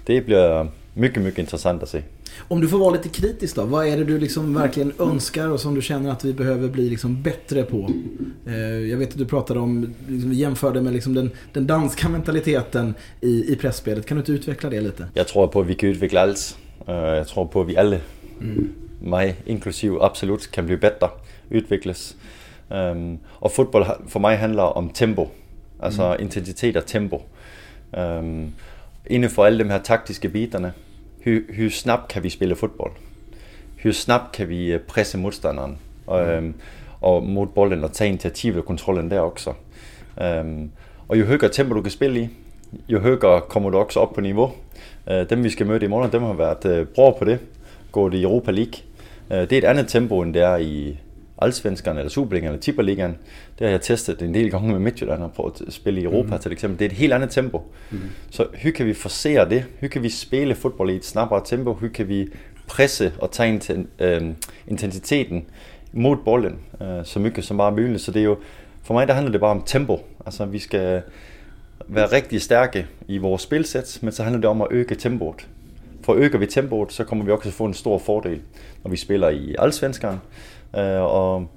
Det 0.08 0.26
bliver 0.26 0.66
mycket, 0.96 1.24
mycket 1.24 1.40
intressant 1.40 1.84
att 1.84 1.90
se. 1.90 2.04
Om 2.38 2.62
du 2.62 2.68
får 2.68 2.78
vara 2.78 2.92
lite 2.92 3.10
kritisk 3.10 3.56
då, 3.56 3.66
vad 3.66 3.88
är 3.88 3.98
det 3.98 4.04
du 4.04 4.20
liksom 4.20 4.54
verkligen 4.54 4.94
önskar 5.00 5.50
och 5.50 5.60
som 5.60 5.76
du 5.76 5.82
känner 5.82 6.12
att 6.12 6.26
vi 6.26 6.34
behöver 6.34 6.70
bli 6.70 6.90
liksom 6.90 7.22
bättre 7.22 7.64
på? 7.64 7.90
Eh, 8.48 8.54
jag 8.64 8.98
vet 8.98 9.10
att 9.10 9.18
du 9.18 9.26
pratade 9.26 9.60
om, 9.60 9.94
liksom, 10.08 10.30
vi 10.30 10.36
jämförde 10.36 10.82
med 10.82 10.94
liksom 10.94 11.14
den, 11.14 11.32
den 11.54 11.68
danska 11.68 12.10
mentaliteten 12.10 12.94
i, 13.22 13.54
i 13.54 13.56
pressspelet. 13.56 14.06
Kan 14.06 14.18
du 14.18 14.22
inte 14.22 14.32
utveckla 14.32 14.70
det 14.70 14.82
lite? 14.82 15.08
Jag 15.14 15.28
tror 15.28 15.48
på 15.48 15.62
att 15.62 15.68
vi 15.68 15.76
kan 15.76 15.90
utveckla 15.90 16.22
allt. 16.22 16.58
Uh, 16.90 16.96
jag 16.96 17.28
tror 17.28 17.46
på 17.46 17.62
att 17.62 17.68
vi 17.68 17.78
alla 17.78 17.98
mm 18.42 18.70
mig 19.04 19.36
inklusiv 19.46 20.02
absolut 20.02 20.52
kan 20.52 20.66
blive 20.66 20.80
bedre, 20.80 21.10
udvikles. 21.52 22.16
Um, 22.70 23.20
og 23.42 23.52
fodbold 23.52 23.86
for 24.08 24.20
mig 24.20 24.38
handler 24.38 24.64
om 24.64 24.90
tempo, 24.90 25.28
altså 25.80 26.14
mm. 26.14 26.22
intensitet 26.22 26.78
og 26.78 26.86
tempo. 26.86 27.22
Um, 27.98 28.54
inden 29.08 29.30
for 29.30 29.46
alle 29.46 29.64
de 29.64 29.70
her 29.70 29.80
taktiske 29.80 30.30
biterne, 30.30 30.74
hvor 31.24 31.70
snabbt 31.70 32.08
kan 32.08 32.24
vi 32.24 32.30
spille 32.30 32.56
fodbold? 32.56 32.92
Hvor 33.82 33.92
snabbt 33.92 34.32
kan 34.32 34.50
vi 34.50 34.72
øh, 34.72 34.80
presse 34.80 35.18
modstanderen? 35.18 35.78
Og, 36.08 36.38
um, 36.38 36.56
og 37.02 37.24
mod 37.24 37.48
bolden 37.48 37.84
og 37.84 37.92
tage 37.92 38.10
initiativ 38.10 38.58
og 38.58 38.66
kontrollen 38.66 39.12
der 39.12 39.20
også. 39.20 39.54
Um, 40.42 40.72
og 41.08 41.20
jo 41.20 41.26
højere 41.26 41.50
tempo 41.50 41.76
du 41.76 41.82
kan 41.82 41.92
spille 41.92 42.22
i, 42.22 42.30
jo 42.90 43.00
højere 43.00 43.42
kommer 43.42 43.70
du 43.70 43.78
også 43.78 44.00
op 44.00 44.14
på 44.14 44.22
niveau. 44.22 44.52
Uh, 45.12 45.30
dem 45.30 45.44
vi 45.44 45.50
skal 45.50 45.66
møde 45.66 45.86
i 45.86 45.88
morgen, 45.88 46.12
dem 46.12 46.22
har 46.22 46.34
været 46.34 46.82
uh, 46.82 46.88
bra 46.88 47.12
på 47.12 47.26
det. 47.26 47.40
Gået 47.92 48.14
i 48.14 48.24
Europa 48.24 48.52
League. 48.52 48.74
Øh, 49.32 49.42
det 49.42 49.52
er 49.54 49.58
et 49.58 49.64
andet 49.64 49.88
tempo, 49.88 50.22
end 50.22 50.34
det 50.34 50.42
er 50.42 50.56
i 50.56 50.98
Allsvenskan 51.38 51.98
eller 51.98 52.10
Superligaen 52.10 52.54
eller 52.54 52.62
Tipperligaen. 52.62 53.18
Det 53.60 53.68
har 53.68 53.72
jeg 53.72 53.82
testet 53.82 54.22
en 54.22 54.34
del 54.34 54.52
gange 54.52 54.72
med 54.72 54.80
Midtjylland 54.80 55.24
og 55.24 55.32
prøvet 55.32 55.62
at 55.68 55.74
spille 55.74 56.02
i 56.02 56.04
Europa 56.04 56.36
mm. 56.36 56.42
til 56.42 56.52
eksempel. 56.52 56.80
Det 56.80 56.86
er 56.86 56.90
et 56.90 56.98
helt 56.98 57.14
andet 57.14 57.30
tempo. 57.30 57.62
Mm. 57.92 58.00
Så 58.30 58.48
hur 58.64 58.72
kan 58.72 58.86
vi 58.86 58.94
forsere 58.94 59.50
det? 59.50 59.66
Hur 59.80 59.88
kan 59.88 60.04
vi 60.04 60.10
spille 60.10 60.56
fodbold 60.56 60.90
i 60.90 60.96
et 60.96 61.06
snabbere 61.06 61.42
tempo? 61.46 61.74
Hur 61.74 61.88
kan 61.88 62.08
vi 62.08 62.28
presse 62.68 63.14
og 63.20 63.32
tage 63.32 63.54
inten, 63.54 63.88
øh, 64.00 64.22
intensiteten 64.68 65.46
mod 65.92 66.18
bolden 66.26 66.60
øh, 66.82 67.06
så 67.06 67.20
mycket 67.20 67.44
som 67.44 67.58
bare 67.58 67.72
muligt? 67.72 68.02
Så 68.02 68.12
det 68.12 68.20
er 68.20 68.24
jo, 68.24 68.38
for 68.84 68.94
mig 68.94 69.08
der 69.08 69.14
handler 69.14 69.32
det 69.32 69.42
bare 69.42 69.52
om 69.52 69.64
tempo. 69.66 70.00
Altså 70.26 70.46
vi 70.46 70.60
skal 70.60 71.02
være 71.88 72.06
rigtig 72.06 72.42
stærke 72.42 72.88
i 73.08 73.18
vores 73.18 73.42
spilsæt, 73.42 74.00
men 74.02 74.12
så 74.12 74.24
handler 74.24 74.42
det 74.42 74.50
om 74.50 74.62
at 74.62 74.68
øge 74.72 74.96
tempoet. 74.96 75.48
For 76.04 76.14
øger 76.14 76.38
vi 76.38 76.46
tempoet, 76.46 76.92
så 76.92 77.04
kommer 77.04 77.26
vi 77.26 77.32
også 77.32 77.44
til 77.44 77.50
at 77.50 77.54
få 77.54 77.66
en 77.66 77.74
stor 77.74 77.98
fordel, 77.98 78.42
når 78.84 78.92
vi 78.92 78.98
spiller 78.98 79.30
i 79.30 79.56
Allsvenskan. 79.60 80.18
Øh, 80.78 81.02
og 81.02 81.48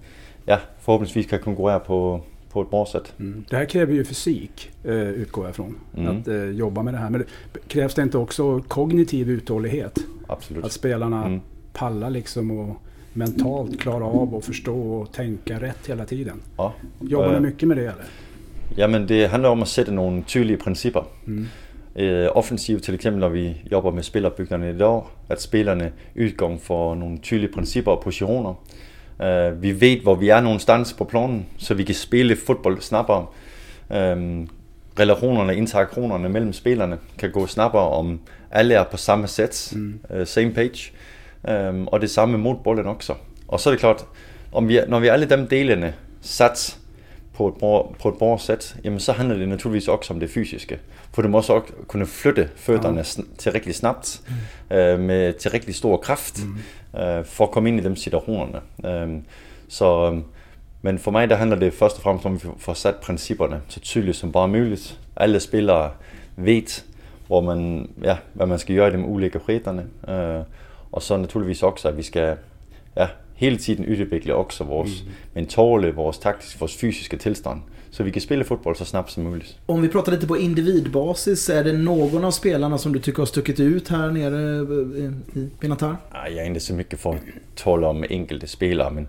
ja, 0.47 0.59
forhåbentligvis 0.79 1.31
kan 1.31 1.41
konkurrere 1.41 1.81
på, 1.81 2.21
på 2.51 2.63
ett 2.63 2.71
bra 2.71 2.87
sätt. 2.87 3.15
Mm. 3.19 3.45
Det 3.51 3.57
här 3.57 3.65
kräver 3.65 3.95
ju 3.95 4.05
fysik, 4.05 4.71
eh, 4.85 4.93
utgår 4.95 5.45
jag 5.45 5.51
ifrån. 5.51 5.79
Mm. 5.97 6.17
Att 6.17 6.29
eh, 6.29 6.45
jobba 6.45 6.83
med 6.83 6.95
det 6.95 6.99
här. 6.99 7.11
Men 7.11 7.25
krävs 7.69 7.95
det 7.95 8.03
inte 8.03 8.19
också 8.19 8.61
kognitiv 8.61 9.31
uthållighet? 9.31 9.99
Absolut. 10.27 10.65
Att 10.65 10.73
spelarna 10.73 11.27
mm. 11.27 11.41
pallar 11.73 12.11
liksom 12.11 12.51
och 12.51 12.77
mentalt 13.13 13.81
klara 13.81 14.05
av 14.05 14.35
att 14.35 14.45
förstå 14.45 14.93
och 14.93 15.13
tänka 15.13 15.61
rätt 15.61 15.87
hela 15.87 16.05
tiden. 16.05 16.41
Ja. 16.57 16.73
Jobbar 17.01 17.33
ni 17.33 17.41
mycket 17.41 17.69
med 17.69 17.77
det 17.77 17.83
eller? 17.83 18.05
Ja, 18.77 18.89
men 18.89 19.07
det 19.07 19.27
handlar 19.27 19.51
om 19.51 19.63
att 19.63 19.69
sätta 19.69 19.93
några 19.93 20.23
tydliga 20.23 20.59
principer. 20.59 21.05
Mm 21.27 21.47
øh, 21.99 22.29
offensivt, 22.35 22.83
til 22.83 22.95
eksempel 22.95 23.21
når 23.21 23.29
vi 23.29 23.57
jobber 23.73 23.91
med 23.91 24.03
spillerbygnerne 24.03 24.71
i 24.71 24.79
dag, 24.79 25.03
at 25.29 25.43
spillerne 25.43 25.93
udgang 26.21 26.61
for 26.63 26.95
nogle 26.95 27.19
tydelige 27.19 27.53
principper 27.53 27.93
og 27.93 28.03
positioner. 28.03 28.55
Uh, 29.19 29.63
vi 29.63 29.81
ved, 29.81 30.01
hvor 30.01 30.15
vi 30.15 30.29
er 30.29 30.41
nogle 30.41 30.61
stans 30.61 30.93
på 30.93 31.05
planen, 31.05 31.47
så 31.59 31.75
vi 31.75 31.85
kan 31.85 31.95
spille 31.95 32.37
fodbold 32.37 32.81
snappere. 32.81 33.27
Um, 33.89 34.49
relationerne, 34.99 35.57
interaktionerne 35.57 36.29
mellem 36.29 36.53
spillerne 36.53 36.99
kan 37.19 37.31
gå 37.31 37.47
snappere, 37.47 37.89
om 37.89 38.21
alle 38.51 38.75
er 38.75 38.85
på 38.85 38.97
samme 38.97 39.27
sæt, 39.27 39.73
mm. 39.77 40.01
uh, 40.11 40.27
same 40.27 40.53
page. 40.53 40.93
Um, 41.71 41.89
og 41.89 42.01
det 42.01 42.11
samme 42.11 42.39
mod 42.39 42.55
bolden 42.65 42.87
også. 42.87 43.15
Og 43.49 43.61
så 43.61 43.71
er 43.71 43.73
det 43.73 43.81
klart, 43.81 44.05
om 44.53 44.69
vi, 44.69 44.81
når 44.89 44.99
vi 44.99 45.09
alle 45.09 45.27
dem 45.27 45.47
delene 45.49 45.95
sat 46.21 46.79
på 47.37 47.49
et, 47.49 47.55
bra, 47.55 47.95
på 48.03 48.09
et 48.09 48.15
bra 48.15 48.39
sæt, 48.39 48.77
jamen 48.85 49.01
så 49.01 49.13
handler 49.13 49.37
det 49.37 49.49
naturligvis 49.49 49.89
også 49.89 50.15
om 50.15 50.21
det 50.21 50.31
fysiske. 50.31 50.79
For 51.13 51.23
du 51.23 51.29
må 51.29 51.37
også 51.39 51.61
kunne 51.87 52.07
flytte 52.07 52.49
fødderne 52.57 52.97
ja. 52.97 53.23
til 53.39 53.53
rigtig 53.53 53.75
snabbt, 53.75 54.21
mm. 54.71 54.77
øh, 54.77 55.01
med 55.01 55.33
til 55.33 55.51
rigtig 55.51 55.75
stor 55.75 55.97
kraft, 55.97 56.45
mm. 56.45 57.01
øh, 57.01 57.25
for 57.25 57.45
at 57.45 57.51
komme 57.51 57.69
ind 57.69 57.81
i 57.81 57.89
de 57.89 57.97
situationerne. 57.97 58.61
Øh, 58.85 59.23
så, 59.69 60.13
øh, 60.13 60.19
men 60.83 60.99
for 60.99 61.11
mig 61.11 61.31
der 61.31 61.37
handler 61.37 61.57
det 61.57 61.75
først 61.75 61.97
og 61.97 62.03
fremmest 62.03 62.27
om, 62.27 62.35
at 62.35 62.45
vi 62.45 62.49
får 62.59 62.75
sat 62.75 62.97
principperne 62.97 63.61
så 63.69 63.81
tydeligt 63.81 64.17
som 64.17 64.33
bare 64.33 64.49
muligt. 64.49 65.01
Alle 65.17 65.41
spillere 65.41 65.91
ved, 66.37 66.83
hvor 67.27 67.41
man, 67.41 67.91
ja, 68.03 68.17
hvad 68.33 68.47
man 68.47 68.59
skal 68.59 68.77
gøre 68.77 68.89
i 68.89 68.97
de 68.97 69.05
ulike 69.05 69.41
frederne. 69.41 69.87
Øh, 70.09 70.45
og 70.93 71.03
så 71.03 71.17
naturligvis 71.17 71.63
også, 71.63 71.89
at 71.89 71.97
vi 71.97 72.03
skal 72.03 72.37
ja, 72.97 73.09
hele 73.37 73.57
tiden 73.57 73.87
udvikle 73.87 74.35
også 74.35 74.65
vores 74.65 75.03
mm. 75.03 75.13
mentale, 75.35 75.95
vores 75.95 76.19
taktiske, 76.19 76.61
vores 76.61 76.77
fysiska 76.77 77.17
tilstand. 77.17 77.61
Så 77.91 78.03
vi 78.03 78.11
kan 78.11 78.23
spela 78.23 78.45
fotboll 78.45 78.77
så 78.77 78.85
snabbt 78.85 79.11
som 79.11 79.25
möjligt. 79.25 79.59
Om 79.67 79.83
vi 79.83 79.89
pratar 79.89 80.13
lite 80.13 80.27
på 80.27 80.37
individbasis, 80.37 81.49
är 81.51 81.65
det 81.65 81.73
någon 81.73 82.25
av 82.25 82.31
spelarna 82.31 82.79
som 82.79 82.93
du 82.93 82.99
tycker 82.99 83.19
har 83.19 83.27
stuckit 83.27 83.61
ut 83.61 83.89
här 83.89 84.11
nere 84.11 84.63
i 85.35 85.49
Pinatar? 85.61 85.97
Jag 86.13 86.37
är 86.37 86.45
inte 86.45 86.61
så 86.61 86.75
mycket 86.75 87.01
för 87.01 87.11
att 87.11 87.21
tala 87.55 87.89
om 87.89 88.05
enkelte 88.11 88.47
spelare, 88.47 88.91
men 88.91 89.09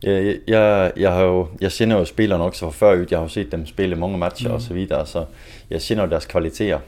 jag, 0.00 0.36
jag, 0.44 0.92
jag, 0.96 1.10
har 1.10 1.24
jo, 1.24 1.48
jag 1.58 1.72
känner 1.72 1.98
ju 1.98 2.04
spelarna 2.06 2.44
också 2.44 2.70
förut. 2.70 3.10
Jag 3.10 3.18
har 3.18 3.28
sett 3.28 3.50
dem 3.50 3.66
spela 3.66 3.96
många 3.96 4.16
matcher 4.16 4.46
mm. 4.46 4.56
och 4.56 4.62
så 4.62 4.74
vidare, 4.74 5.06
så 5.06 5.26
jag 5.68 5.82
känner 5.82 6.06
deras 6.06 6.26
kvaliteter. 6.26 6.80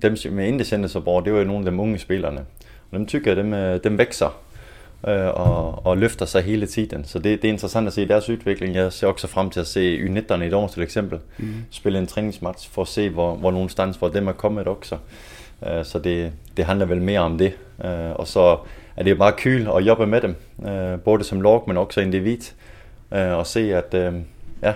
Dem 0.00 0.16
som 0.16 0.38
jag 0.38 0.48
inte 0.48 0.64
känner 0.64 0.88
så 0.88 1.00
bra, 1.00 1.20
det 1.20 1.32
var 1.32 1.38
ju 1.38 1.44
nogle 1.44 1.58
af 1.58 1.64
de 1.64 1.80
unge 1.80 1.98
spelarna. 1.98 2.40
Och 2.90 2.98
de 2.98 3.06
tycker 3.06 3.36
jag, 3.36 3.38
dem, 3.38 3.80
dem 3.82 3.96
växer 3.96 4.30
øh, 5.08 5.26
og, 5.26 5.86
og 5.86 5.98
løfter 5.98 6.26
sig 6.26 6.42
hele 6.42 6.66
tiden. 6.66 7.04
Så 7.04 7.18
det, 7.18 7.42
det 7.42 7.48
er 7.48 7.52
interessant 7.52 7.86
at 7.86 7.92
se 7.92 8.08
deres 8.08 8.28
udvikling. 8.28 8.74
Jeg 8.74 8.92
ser 8.92 9.06
også 9.06 9.26
frem 9.26 9.50
til 9.50 9.60
at 9.60 9.66
se 9.66 9.98
U19'erne 9.98 10.42
i 10.42 10.52
år 10.52 10.68
til 10.68 10.82
eksempel. 10.82 11.18
Mm. 11.38 11.54
Spille 11.70 11.98
en 11.98 12.06
træningsmatch 12.06 12.70
for 12.70 12.82
at 12.82 12.88
se, 12.88 13.08
hvor, 13.10 13.34
hvor 13.34 13.50
nogle 13.50 13.70
stands, 13.70 13.96
hvor 13.96 14.08
dem 14.08 14.28
er 14.28 14.32
kommet 14.32 14.66
også. 14.66 14.96
Øh, 15.66 15.84
så 15.84 15.98
det, 15.98 16.32
det 16.56 16.64
handler 16.64 16.86
vel 16.86 17.02
mere 17.02 17.20
om 17.20 17.38
det. 17.38 17.52
Øh, 17.84 18.10
og 18.10 18.26
så 18.26 18.58
er 18.96 19.02
det 19.02 19.18
bare 19.18 19.32
kyl 19.36 19.68
at 19.76 19.86
jobbe 19.86 20.06
med 20.06 20.20
dem. 20.20 20.34
Øh, 20.66 21.00
både 21.00 21.24
som 21.24 21.40
lag, 21.40 21.60
men 21.66 21.76
også 21.76 22.00
individ. 22.00 22.38
Øh, 23.14 23.32
og 23.32 23.46
se, 23.46 23.74
at 23.74 23.94
øh, 23.94 24.14
ja, 24.62 24.74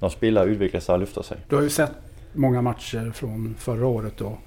når 0.00 0.08
spillere 0.08 0.48
udvikler 0.48 0.80
sig 0.80 0.94
og 0.94 1.00
løfter 1.00 1.22
sig. 1.22 1.36
Du 1.50 1.56
har 1.56 1.62
ju 1.62 1.70
sett 1.70 1.92
många 2.32 2.62
matcher 2.62 3.10
från 3.14 3.54
förra 3.58 3.86
året 3.86 4.16
då 4.16 4.38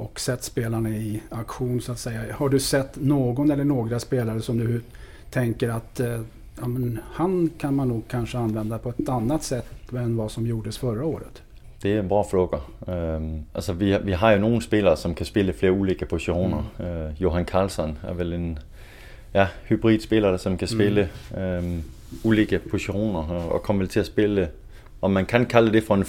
och 0.00 0.20
sett 0.20 0.44
spelarna 0.44 0.88
i 0.88 1.22
aktion 1.30 1.80
så 1.80 1.92
att 1.92 1.98
säga. 1.98 2.34
Har 2.34 2.48
du 2.48 2.60
sett 2.60 3.00
någon 3.00 3.50
eller 3.50 3.64
några 3.64 4.00
spelare 4.00 4.40
som 4.40 4.58
du 4.58 4.82
tänker 5.30 5.68
att 5.68 6.00
eh, 6.00 6.20
ja, 6.60 6.68
men 6.68 6.98
han 7.12 7.50
kan 7.58 7.74
man 7.74 7.88
nog 7.88 8.02
kanske 8.08 8.38
använda 8.38 8.78
på 8.78 8.88
ett 8.88 9.08
annat 9.08 9.42
sätt 9.42 9.66
än 9.92 10.16
vad 10.16 10.30
som 10.30 10.46
gjordes 10.46 10.78
förra 10.78 11.04
året? 11.04 11.42
Det 11.82 11.92
är 11.92 11.98
en 11.98 12.08
bra 12.08 12.24
fråga. 12.24 12.58
Um, 12.86 13.44
alltså 13.52 13.72
vi, 13.72 13.98
vi 14.04 14.12
har 14.12 14.32
ju 14.32 14.38
några 14.38 14.60
spelare 14.60 14.96
som 14.96 15.14
kan 15.14 15.26
spela 15.26 15.52
flera 15.52 15.72
olika 15.72 16.06
positioner. 16.06 16.64
Mm. 16.78 16.92
Uh, 16.92 17.12
Johan 17.18 17.44
Karlsson 17.44 17.98
är 18.08 18.14
väl 18.14 18.32
en 18.32 18.58
ja, 19.32 19.46
hybridspelare 19.64 20.38
som 20.38 20.58
kan 20.58 20.68
spela 20.68 21.06
mm. 21.34 21.64
um, 21.64 21.82
olika 22.22 22.58
positioner 22.58 23.52
och 23.52 23.62
kommer 23.62 23.80
väl 23.80 23.88
till 23.88 24.00
att 24.00 24.06
spela 24.06 24.46
om 25.02 25.10
man 25.10 25.26
kan 25.26 25.46
kalde 25.46 25.72
det 25.72 25.84
for 25.84 25.94
en, 25.94 26.04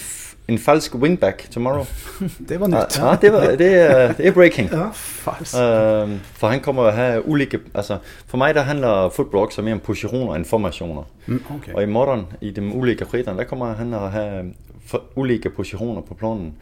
en 0.47 0.57
falsk 0.57 0.95
wingback 0.95 1.47
tomorrow. 1.51 1.85
det 2.49 2.59
var 2.59 2.67
nyt. 2.67 2.97
Ja, 2.97 3.15
det, 3.21 3.33
var, 3.33 3.55
det, 3.55 3.73
er, 3.73 4.13
det 4.13 4.27
er 4.27 4.31
breaking. 4.31 4.69
ja, 4.71 4.89
falsk. 4.93 5.55
Uh, 5.55 6.19
for 6.33 6.47
han 6.47 6.59
kommer 6.59 6.83
at 6.83 6.93
have 6.93 7.27
ulike... 7.27 7.59
Altså, 7.73 7.97
for 8.25 8.37
mig 8.37 8.55
der 8.55 8.61
handler 8.61 9.09
fodbold 9.09 9.47
også 9.47 9.61
mere 9.61 9.73
om 9.73 9.79
positioner 9.79 10.35
end 10.35 10.45
formationer. 10.45 11.03
Mm, 11.25 11.43
okay. 11.55 11.73
Og 11.73 11.83
i 11.83 11.85
modern, 11.85 12.25
i 12.41 12.51
de 12.51 12.61
ulike 12.61 13.05
frederne, 13.05 13.37
der 13.37 13.43
kommer 13.43 13.73
han 13.73 13.93
at 13.93 14.11
have 14.11 14.53
for, 14.85 15.03
ulike 15.15 15.49
positioner 15.49 16.01
på 16.01 16.13
planen. 16.13 16.55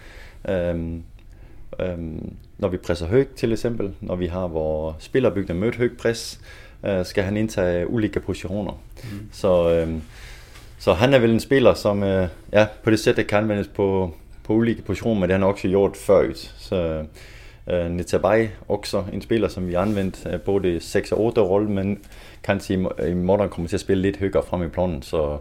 Um, 0.50 1.04
um, 1.80 2.34
når 2.58 2.68
vi 2.68 2.78
presser 2.78 3.08
højt 3.08 3.34
til 3.36 3.52
eksempel, 3.52 3.94
når 4.02 4.16
vi 4.16 4.28
har 4.28 4.48
vores 4.48 4.96
spillerbygde 5.00 5.54
mødt 5.54 5.76
højt 5.76 5.98
pres, 5.98 6.40
uh, 6.84 7.06
skal 7.06 7.24
han 7.24 7.38
indtage 7.38 7.90
ulike 7.90 8.20
positioner. 8.20 8.74
Mm. 9.04 9.30
Så... 9.32 9.84
Um, 9.84 10.02
så 10.80 10.94
han 10.94 11.14
er 11.14 11.20
vel 11.20 11.32
en 11.32 11.40
spiller, 11.40 11.74
som 11.74 12.04
øh, 12.04 12.28
ja, 12.54 12.68
på 12.84 12.90
det 12.90 13.00
sæt 13.00 13.28
kan 13.28 13.38
anvendes 13.38 13.68
på, 13.68 14.14
på 14.44 14.54
ulike 14.54 14.82
positioner, 14.82 15.20
men 15.20 15.30
det 15.30 15.32
har 15.32 15.46
han 15.46 15.54
også 15.54 15.68
gjort 15.68 15.98
før. 15.98 16.32
Så 16.58 17.06
øh, 17.70 17.92
Netabai 17.92 18.48
også 18.68 19.04
en 19.14 19.22
spiller, 19.22 19.48
som 19.48 19.68
vi 19.68 19.74
har 19.74 19.82
anvendt 19.82 20.28
øh, 20.34 20.40
både 20.40 20.80
6 20.80 21.12
og 21.12 21.22
8 21.22 21.42
rolle, 21.42 21.70
men 21.70 22.00
kan 22.44 22.60
sige, 22.60 22.90
i 23.10 23.14
morgen 23.14 23.50
kommer 23.50 23.68
til 23.68 23.76
at 23.76 23.82
spille 23.82 24.02
lidt 24.02 24.20
højere 24.20 24.44
frem 24.50 24.64
i 24.64 24.68
planen, 24.68 25.02
så 25.02 25.38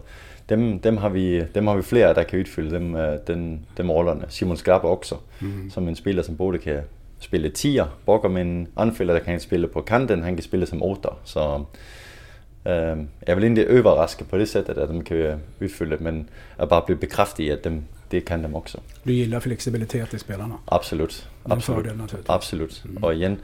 dem, 0.49 0.79
dem, 0.79 0.97
har 0.97 1.09
vi, 1.09 1.41
dem 1.55 1.67
har 1.67 1.75
vi 1.75 1.81
flere, 1.81 2.13
der 2.13 2.23
kan 2.23 2.39
udfylde 2.39 2.75
dem, 2.75 2.95
øh, 2.95 3.17
den, 3.27 3.65
dem 3.77 3.91
rollerne. 3.91 4.25
Simon 4.29 4.57
Skarpe 4.57 4.87
også, 4.87 5.15
mm. 5.39 5.69
som 5.69 5.87
en 5.87 5.95
spiller, 5.95 6.23
som 6.23 6.37
både 6.37 6.57
kan 6.57 6.79
spille 7.19 7.51
10'er, 7.57 7.85
Bokker 8.05 8.29
med 8.29 8.41
en 8.41 8.67
anfælder, 8.77 9.13
der 9.13 9.21
kan 9.21 9.39
spille 9.39 9.67
på 9.67 9.81
kanten, 9.81 10.23
han 10.23 10.35
kan 10.35 10.43
spille 10.43 10.65
som 10.65 10.83
8'er, 10.83 11.13
så 11.23 11.63
Uh, 12.65 13.05
jeg 13.27 13.35
vil 13.35 13.43
egentlig 13.43 13.69
overraske 13.69 14.23
på 14.23 14.37
det 14.37 14.45
sättet 14.45 14.77
att 14.77 14.89
de 14.89 15.03
kan 15.03 15.39
utfylla 15.59 15.97
men 15.99 16.27
jag 16.57 16.69
bara 16.69 16.81
blir 16.85 16.95
bekräftad 16.95 17.43
i 17.43 17.51
att 17.51 17.63
de, 17.63 17.85
det 18.09 18.21
kan 18.21 18.41
de 18.41 18.55
också. 18.55 18.79
Du 19.03 19.13
gillar 19.13 19.39
flexibilitet 19.39 20.13
i 20.13 20.19
spelarna? 20.19 20.55
Absolut. 20.65 21.27
Absolut. 21.43 21.85
Fördel, 21.85 22.01
Absolut. 22.25 22.83
Mm. 22.85 23.03
Och 23.03 23.13
igen, 23.13 23.37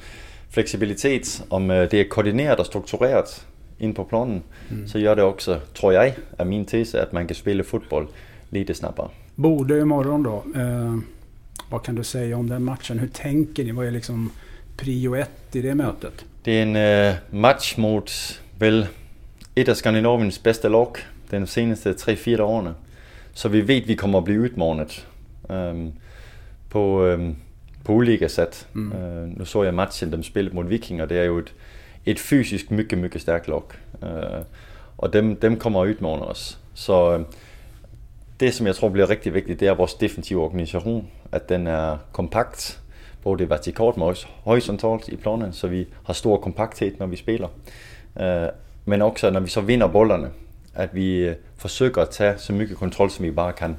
flexibilitet, 0.50 1.44
om 1.50 1.72
øh, 1.72 1.92
det 1.92 2.00
är 2.00 2.10
koordinerat 2.10 2.60
och 2.60 2.66
strukturerat 2.66 3.46
in 3.78 3.94
på 3.94 4.04
planen, 4.04 4.44
mm. 4.72 4.88
så 4.88 5.00
gör 5.00 5.16
det 5.16 5.24
också, 5.24 5.60
tror 5.74 5.94
jag, 5.94 6.14
är 6.38 6.46
min 6.46 6.66
tes, 6.66 6.96
att 6.96 7.12
man 7.12 7.28
kan 7.28 7.36
spela 7.36 7.64
fotboll 7.64 8.08
lite 8.50 8.74
snabbare. 8.74 9.10
Borde 9.36 9.80
imorgon 9.80 10.24
då, 10.24 10.44
eh, 10.56 10.98
vad 11.70 11.84
kan 11.84 11.96
du 11.96 12.04
säga 12.04 12.38
om 12.38 12.50
den 12.50 12.64
matchen? 12.64 13.00
Hur 13.00 13.08
tänker 13.08 13.64
ni? 13.64 13.72
Vad 13.72 13.88
är 13.88 13.92
liksom 13.92 14.32
prio 14.78 15.16
ett 15.16 15.56
i 15.56 15.62
det 15.62 15.76
mötet? 15.76 16.26
Det 16.44 16.52
är 16.52 16.64
en 16.64 16.76
eh, 16.76 17.16
match 17.30 17.78
mot, 17.78 18.12
väl, 18.60 18.88
et 19.56 19.70
af 19.70 19.76
Skandinaviens 19.76 20.40
bedste 20.40 20.70
lag 20.70 20.88
den 21.32 21.48
seneste 21.48 21.92
3-4 21.92 22.42
årene. 22.42 22.76
Så 23.34 23.50
vi 23.50 23.68
ved, 23.68 23.82
at 23.82 23.88
vi 23.88 23.96
kommer 23.96 24.18
at 24.18 24.26
blive 24.26 24.42
udmånet 24.42 25.08
øhm, 25.52 25.92
på, 26.70 27.06
øhm, 27.06 27.36
på 27.84 27.94
ulike 27.94 28.30
sæt. 28.30 28.68
Mm. 28.74 28.92
Øh, 28.92 29.38
nu 29.38 29.46
så 29.46 29.64
jeg 29.64 29.74
matchen, 29.74 30.12
dem 30.12 30.24
spillede 30.24 30.56
mod 30.56 30.66
Vikinger. 30.66 31.06
Det 31.06 31.18
er 31.18 31.24
jo 31.24 31.38
et, 31.38 31.54
et 32.06 32.20
fysisk 32.20 32.72
mycket, 32.72 33.00
mycket 33.00 33.22
stærkt 33.22 33.48
lag. 33.48 33.62
Øh, 34.04 34.42
og 34.98 35.14
dem, 35.14 35.36
dem 35.36 35.60
kommer 35.60 35.82
at 35.82 35.88
udmåne 35.88 36.26
os. 36.26 36.60
Så 36.74 37.18
øh, 37.18 37.26
det, 38.40 38.54
som 38.54 38.68
jeg 38.68 38.76
tror 38.76 38.90
bliver 38.90 39.10
rigtig 39.10 39.34
vigtigt, 39.34 39.60
det 39.60 39.68
er 39.68 39.74
vores 39.74 39.94
defensive 39.94 40.44
organisation. 40.44 41.08
At 41.32 41.50
den 41.50 41.68
er 41.68 41.98
kompakt, 42.12 42.80
både 43.24 43.50
vertikalt, 43.50 43.98
men 43.98 44.08
også 44.08 44.28
horisontalt 44.44 45.08
i 45.08 45.16
planen, 45.16 45.54
så 45.54 45.68
vi 45.68 45.88
har 46.04 46.14
stor 46.14 46.38
kompakthed, 46.38 46.92
når 47.00 47.06
vi 47.06 47.16
spiller. 47.16 47.48
Øh, 48.20 48.48
men 48.86 49.02
også 49.02 49.30
når 49.30 49.40
vi 49.40 49.50
så 49.50 49.62
vinder 49.62 49.88
bollerne, 49.88 50.30
at 50.76 50.96
vi 50.96 51.16
øh, 51.18 51.36
forsøger 51.58 51.98
at 51.98 52.10
tage 52.10 52.38
så 52.38 52.54
mycket 52.54 52.78
kontrol, 52.78 53.10
som 53.10 53.26
vi 53.26 53.32
bare 53.32 53.54
kan. 53.54 53.78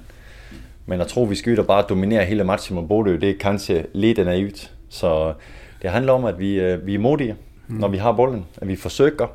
Men 0.86 0.98
jeg 0.98 1.06
tror, 1.06 1.24
vi 1.24 1.34
skal 1.34 1.64
bare 1.64 1.84
dominere 1.88 2.24
hele 2.24 2.44
matchen 2.44 2.74
mod 2.74 2.88
Bodø, 2.88 3.16
det 3.20 3.30
er 3.30 3.38
kanskje 3.40 3.86
lidt 3.92 4.18
naivt. 4.18 4.72
Så 4.88 5.34
det 5.82 5.90
handler 5.90 6.12
om, 6.12 6.24
at 6.24 6.38
vi, 6.38 6.60
øh, 6.60 6.86
vi 6.86 6.94
er 6.94 6.98
modige, 6.98 7.36
mm. 7.68 7.76
når 7.76 7.88
vi 7.88 7.96
har 7.96 8.12
bolden, 8.12 8.44
at 8.56 8.68
vi 8.68 8.76
forsøger, 8.76 9.26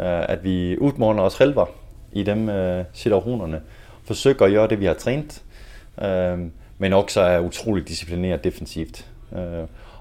øh, 0.00 0.28
at 0.28 0.44
vi 0.44 0.78
udmåler 0.78 1.22
os 1.22 1.32
selv 1.32 1.54
i 2.12 2.22
dem 2.22 2.50
situationerne, 2.92 3.60
forsøger 4.04 4.44
at 4.44 4.52
gøre 4.52 4.68
det, 4.68 4.80
vi 4.80 4.84
har 4.84 4.94
trænet, 4.94 5.42
men 6.78 6.92
også 6.92 7.20
er 7.20 7.40
utroligt 7.40 7.88
disciplineret 7.88 8.44
defensivt 8.44 9.06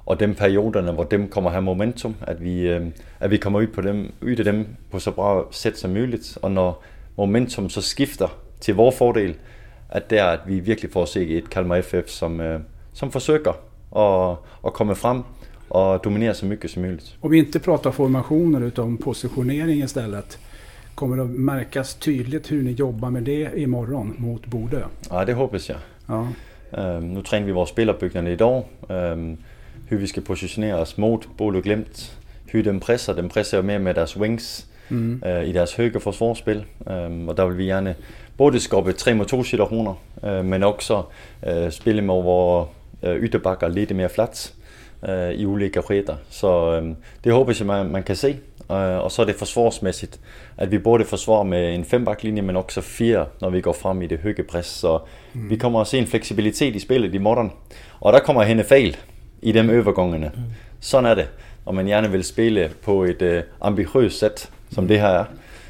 og 0.10 0.20
de 0.20 0.34
perioderne, 0.34 0.92
hvor 0.92 1.04
dem 1.04 1.28
kommer 1.28 1.50
have 1.50 1.62
momentum, 1.62 2.16
at 2.22 2.44
vi, 2.44 2.62
øh, 2.62 2.82
at 3.20 3.32
vi 3.32 3.38
kommer 3.38 3.60
ud, 3.60 3.68
på 3.68 3.82
dem, 3.82 4.12
ud 4.22 4.36
af 4.36 4.44
dem 4.44 4.68
på 4.92 5.00
så 5.00 5.12
bra 5.12 5.44
sæt 5.52 5.78
som 5.78 5.92
muligt, 5.92 6.38
og 6.42 6.52
når 6.52 6.84
momentum 7.18 7.70
så 7.70 7.82
skifter 7.82 8.40
til 8.60 8.76
vores 8.76 8.98
fordel, 8.98 9.36
at 9.90 10.10
det 10.10 10.20
er, 10.20 10.26
at 10.26 10.40
vi 10.48 10.60
virkelig 10.60 10.92
får 10.92 11.06
se 11.06 11.28
et 11.28 11.50
Kalmar 11.50 11.82
FF, 11.82 12.08
som, 12.08 12.42
øh, 12.42 12.60
som 12.94 13.12
forsøger 13.12 13.54
at, 13.96 14.38
at 14.66 14.74
komme 14.74 14.96
frem 14.96 15.24
och 15.70 16.04
dominera 16.04 16.34
så 16.34 16.46
mycket 16.46 16.72
som 16.72 16.82
möjligt. 16.82 17.16
Om 17.22 17.32
vi 17.32 17.38
inte 17.38 17.60
pratar 17.60 17.92
formationer 17.92 18.62
utan 18.62 18.98
positionering 18.98 19.84
istället. 19.84 20.38
Kommer 20.96 21.18
det 21.18 21.24
att 21.24 21.30
märkas 21.30 21.96
tydligt 21.96 22.52
hur 22.52 22.64
ni 22.64 22.72
jobbar 22.72 23.10
med 23.10 23.24
det 23.24 23.52
imorgon 23.56 24.16
mot 24.18 24.46
Bodø? 24.46 24.82
Ja, 25.10 25.26
det 25.26 25.34
hoppas 25.34 25.70
jag. 25.70 25.78
Ja. 26.08 26.28
Um, 26.72 27.14
nu 27.14 27.22
tränar 27.22 27.46
vi 27.46 27.52
vores 27.52 27.70
spillerbygninger 27.70 28.32
idag. 28.32 28.64
Um, 28.88 28.88
hur 28.90 29.38
vi 29.98 30.08
skal 30.08 30.24
positionere 30.24 30.74
os 30.74 30.98
mod 30.98 31.20
Bolo 31.38 31.62
Glemt, 31.64 32.20
hur 32.52 32.62
de 32.62 32.80
presser. 32.80 33.14
De 33.14 33.30
presser 33.30 33.58
jo 33.58 33.64
mere 33.64 33.80
med 33.80 33.94
deres 33.94 34.18
wings 34.18 34.68
mm. 34.90 35.22
øh, 35.26 35.48
i 35.48 35.52
deres 35.52 35.76
høje 35.76 36.00
forsvarsspil, 36.00 36.66
øh, 36.90 37.28
og 37.28 37.38
der 37.38 37.46
vil 37.46 37.58
vi 37.58 37.66
gerne 37.66 37.96
både 38.38 38.60
skabe 38.60 38.94
3 38.94 39.14
mod 39.14 39.26
2 39.26 39.44
situationer, 39.44 39.94
øh, 40.24 40.46
men 40.46 40.64
også 40.64 41.04
øh, 41.48 41.72
spille 41.72 42.02
med 42.02 42.14
vores 42.14 42.70
øh, 43.04 43.16
ytterbakker 43.16 43.68
lidt 43.68 43.96
mere 43.96 44.10
flat 44.10 44.54
øh, 45.10 45.32
i 45.32 45.46
ulike 45.46 45.82
bredder. 45.82 46.16
Så 46.30 46.80
øh, 46.80 46.96
det 47.24 47.34
håber 47.34 47.54
jeg, 47.60 47.68
man, 47.68 47.92
man 47.92 48.04
kan 48.04 48.16
se, 48.16 48.38
och 49.04 49.12
så 49.12 49.22
är 49.22 49.26
det 49.26 49.34
försvarsmässigt 49.34 50.20
att 50.56 50.70
vi 50.70 50.80
både 50.80 51.06
försvarar 51.06 51.44
med 51.44 51.76
en 51.76 51.86
fembacklinje 51.86 52.42
men 52.42 52.56
också 52.56 52.82
fyra 52.82 53.26
när 53.42 53.50
vi 53.50 53.62
går 53.62 53.74
fram 53.74 54.02
i 54.02 54.08
det 54.08 54.18
höga 54.18 54.44
press. 54.44 54.68
Så 54.68 55.02
mm. 55.34 55.50
vi 55.50 55.58
kommer 55.58 55.82
att 55.82 55.88
se 55.88 56.00
en 56.00 56.08
flexibilitet 56.08 56.76
i 56.76 56.80
spelet 56.80 57.16
i 57.16 57.20
morgon. 57.20 57.52
Och 57.90 58.12
där 58.12 58.20
kommer 58.20 58.44
hända 58.44 58.64
fel 58.64 58.98
i 59.42 59.52
de 59.52 59.70
övergångarna. 59.70 60.26
Mm. 60.26 60.50
Sådan 60.80 61.06
är 61.06 61.16
det. 61.16 61.28
Om 61.64 61.76
man 61.76 61.88
gärna 61.88 62.08
vill 62.08 62.24
spela 62.24 62.70
på 62.84 63.06
ett 63.06 63.22
uh, 63.22 63.42
ambitiöst 63.60 64.20
sätt, 64.20 64.52
som 64.70 64.88
det 64.88 64.98
här 64.98 65.16
är, 65.16 65.26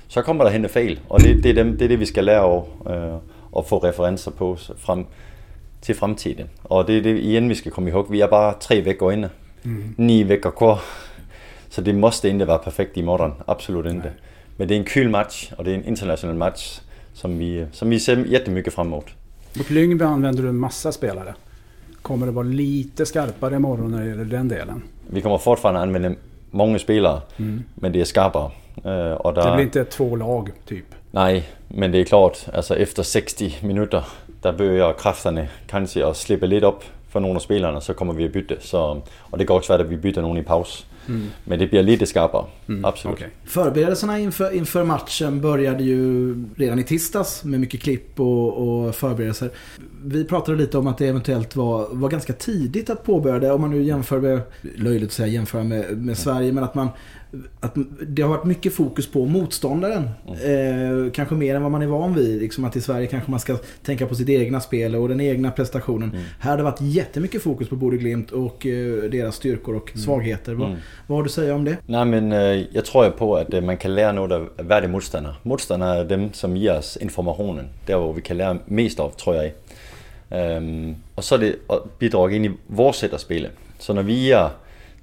så 0.07 0.21
kommer 0.21 0.43
der 0.43 0.51
hända 0.51 0.69
fel. 0.69 0.99
Och 1.07 1.21
det, 1.21 1.33
det, 1.33 1.49
är 1.49 1.53
det, 1.53 1.63
det 1.63 1.85
är 1.85 1.89
det 1.89 1.95
vi 1.95 2.05
ska 2.05 2.21
lära 2.21 2.43
av 2.43 2.67
uh, 2.89 3.17
och 3.51 3.67
få 3.67 3.79
referenser 3.79 4.31
på 4.31 4.55
frem, 4.55 5.05
till 5.81 5.95
framtiden. 5.95 6.47
Och 6.61 6.85
det 6.85 6.93
är 6.93 7.01
det 7.01 7.09
igen 7.09 7.49
vi 7.49 7.55
ska 7.55 7.69
komma 7.69 7.89
ihåg. 7.89 8.05
Vi 8.09 8.21
är 8.21 8.27
bara 8.27 8.53
tre 8.53 8.81
veckor 8.81 9.13
inne. 9.13 9.29
Mm. 9.63 9.95
Ni 9.97 10.23
veckor 10.23 10.51
kvar. 10.51 10.79
Så 11.69 11.81
det 11.81 11.93
måste 11.93 12.29
inte 12.29 12.45
vara 12.45 12.57
perfekt 12.57 12.97
imorgon. 12.97 13.33
Absolut 13.45 13.85
inte. 13.85 14.07
Nej. 14.07 14.17
Men 14.57 14.67
det 14.67 14.73
är 14.73 14.77
en 14.77 14.85
kul 14.85 15.09
match 15.09 15.51
och 15.57 15.63
det 15.63 15.71
är 15.71 15.75
en 15.75 15.85
internationell 15.85 16.35
match 16.35 16.79
som 17.13 17.37
vi, 17.37 17.65
som 17.71 17.89
vi 17.89 17.99
ser 17.99 18.25
jättemycket 18.25 18.73
fram 18.73 18.87
emot. 18.87 19.05
Mot 19.53 19.69
Lyngby 19.69 20.05
använder 20.05 20.43
du 20.43 20.49
en 20.49 20.57
massa 20.57 20.91
spelare. 20.91 21.33
Kommer 22.01 22.25
det 22.25 22.31
vara 22.31 22.45
lite 22.45 23.05
skarpare 23.05 23.55
imorgon 23.55 23.91
när 23.91 24.01
det 24.01 24.07
gäller 24.07 24.25
den 24.25 24.47
delen? 24.47 24.83
Vi 25.07 25.21
kommer 25.21 25.37
fortfarande 25.37 25.81
använda 25.81 26.11
många 26.51 26.79
spelare, 26.79 27.21
mm. 27.37 27.63
men 27.75 27.91
det 27.91 28.01
är 28.01 28.05
skarpare. 28.05 28.51
Uh, 28.85 29.13
och 29.13 29.33
där... 29.33 29.49
Det 29.49 29.55
blir 29.55 29.65
inte 29.65 29.85
två 29.85 30.15
lag, 30.15 30.51
typ? 30.65 30.85
Nej, 31.11 31.49
men 31.67 31.91
det 31.91 31.99
är 31.99 32.03
klart, 32.03 32.37
alltså 32.53 32.75
efter 32.75 33.03
60 33.03 33.55
minuter, 33.61 34.03
där 34.41 34.53
börjar 34.53 34.93
krafterna 34.93 35.45
kanske 35.67 36.05
att 36.05 36.17
slippa 36.17 36.45
lite 36.45 36.65
upp 36.65 36.83
för 37.09 37.19
några 37.19 37.35
av 37.35 37.39
spelarna, 37.39 37.81
så 37.81 37.93
kommer 37.93 38.13
vi 38.13 38.25
att 38.25 38.33
byta. 38.33 38.55
Så, 38.59 39.01
och 39.19 39.37
det 39.37 39.45
kan 39.45 39.55
också 39.55 39.73
vara 39.73 39.83
att 39.83 39.89
vi 39.89 39.97
byter 39.97 40.21
någon 40.21 40.37
i 40.37 40.43
paus. 40.43 40.85
Mm. 41.09 41.27
Men 41.43 41.59
det 41.59 41.67
blir 41.67 41.83
lite 41.83 42.05
skarpare, 42.05 42.45
mm. 42.67 42.85
absolut. 42.85 43.17
Okay. 43.17 43.29
Förberedelserna 43.45 44.19
inför, 44.19 44.51
inför 44.51 44.83
matchen 44.83 45.41
började 45.41 45.83
ju 45.83 46.35
redan 46.55 46.79
i 46.79 46.83
tisdags 46.83 47.43
med 47.43 47.59
mycket 47.59 47.81
klipp 47.81 48.19
och, 48.19 48.57
och 48.57 48.95
förberedelser. 48.95 49.51
Vi 50.03 50.25
pratade 50.25 50.57
lite 50.57 50.77
om 50.77 50.87
att 50.87 50.97
det 50.97 51.07
eventuellt 51.07 51.55
var, 51.55 51.87
var 51.91 52.09
ganska 52.09 52.33
tidigt 52.33 52.89
att 52.89 53.03
påbörja 53.03 53.39
det. 53.39 53.51
Om 53.51 53.61
man 53.61 53.69
nu 53.69 53.83
jämför 53.83 54.19
med, 54.19 54.41
löjligt 54.75 55.09
att 55.09 55.13
säga 55.13 55.27
jämföra 55.27 55.63
med, 55.63 55.97
med 55.97 56.17
Sverige, 56.17 56.51
men 56.51 56.63
att 56.63 56.75
man 56.75 56.89
att 57.59 57.75
det 58.07 58.21
har 58.21 58.29
varit 58.29 58.45
mycket 58.45 58.73
fokus 58.73 59.11
på 59.11 59.25
motståndaren. 59.25 60.09
Mm. 60.27 61.05
Eh, 61.05 61.11
kanske 61.11 61.35
mer 61.35 61.55
än 61.55 61.61
vad 61.61 61.71
man 61.71 61.81
är 61.81 61.87
van 61.87 62.15
vid. 62.15 62.41
Liksom 62.41 62.65
att 62.65 62.75
i 62.75 62.81
Sverige 62.81 63.07
kanske 63.07 63.31
man 63.31 63.39
ska 63.39 63.57
tänka 63.83 64.05
på 64.05 64.15
sitt 64.15 64.29
egna 64.29 64.59
spel 64.59 64.95
och 64.95 65.09
den 65.09 65.21
egna 65.21 65.51
prestationen. 65.51 66.09
Mm. 66.09 66.21
Här 66.39 66.49
har 66.49 66.57
det 66.57 66.63
varit 66.63 66.81
jättemycket 66.81 67.41
fokus 67.43 67.69
på 67.69 67.75
Bode 67.75 67.97
Glimt 67.97 68.31
och 68.31 68.65
eh, 68.65 69.03
deras 69.03 69.35
styrkor 69.35 69.75
och 69.75 69.89
mm. 69.89 70.01
svagheter. 70.01 70.53
Vad, 70.53 70.67
mm. 70.67 70.79
vad 71.07 71.17
har 71.17 71.23
du 71.23 71.27
att 71.27 71.33
säga 71.33 71.55
om 71.55 71.65
det? 71.65 71.77
Nej, 71.85 72.05
men 72.05 72.31
eh, 72.31 72.65
jag 72.71 72.85
tror 72.85 73.09
på 73.09 73.35
att 73.35 73.53
eh, 73.53 73.61
man 73.61 73.77
kan 73.77 73.95
lära 73.95 74.11
något 74.11 74.31
av 74.31 74.49
varje 74.57 74.87
motståndare. 74.87 75.35
Motståndare 75.43 75.99
är 75.99 76.05
de 76.05 76.33
som 76.33 76.57
ger 76.57 76.77
oss 76.77 76.97
informationen. 76.97 77.65
Det 77.85 77.93
är 77.93 77.97
vad 77.97 78.15
vi 78.15 78.21
kan 78.21 78.37
lära 78.37 78.57
mest 78.65 78.99
av, 78.99 79.09
tror 79.09 79.35
jag. 79.35 79.51
Um, 80.31 80.95
och 81.15 81.23
så 81.23 81.35
är 81.35 81.39
det 81.39 81.55
att 81.67 81.99
bidra 81.99 82.31
in 82.31 82.45
i 82.45 82.51
vårt 82.67 82.95
sätt 82.95 83.13
att 83.13 83.21
spela. 83.21 83.49
Så 83.79 83.93
när 83.93 84.03
vi 84.03 84.13
ger 84.13 84.49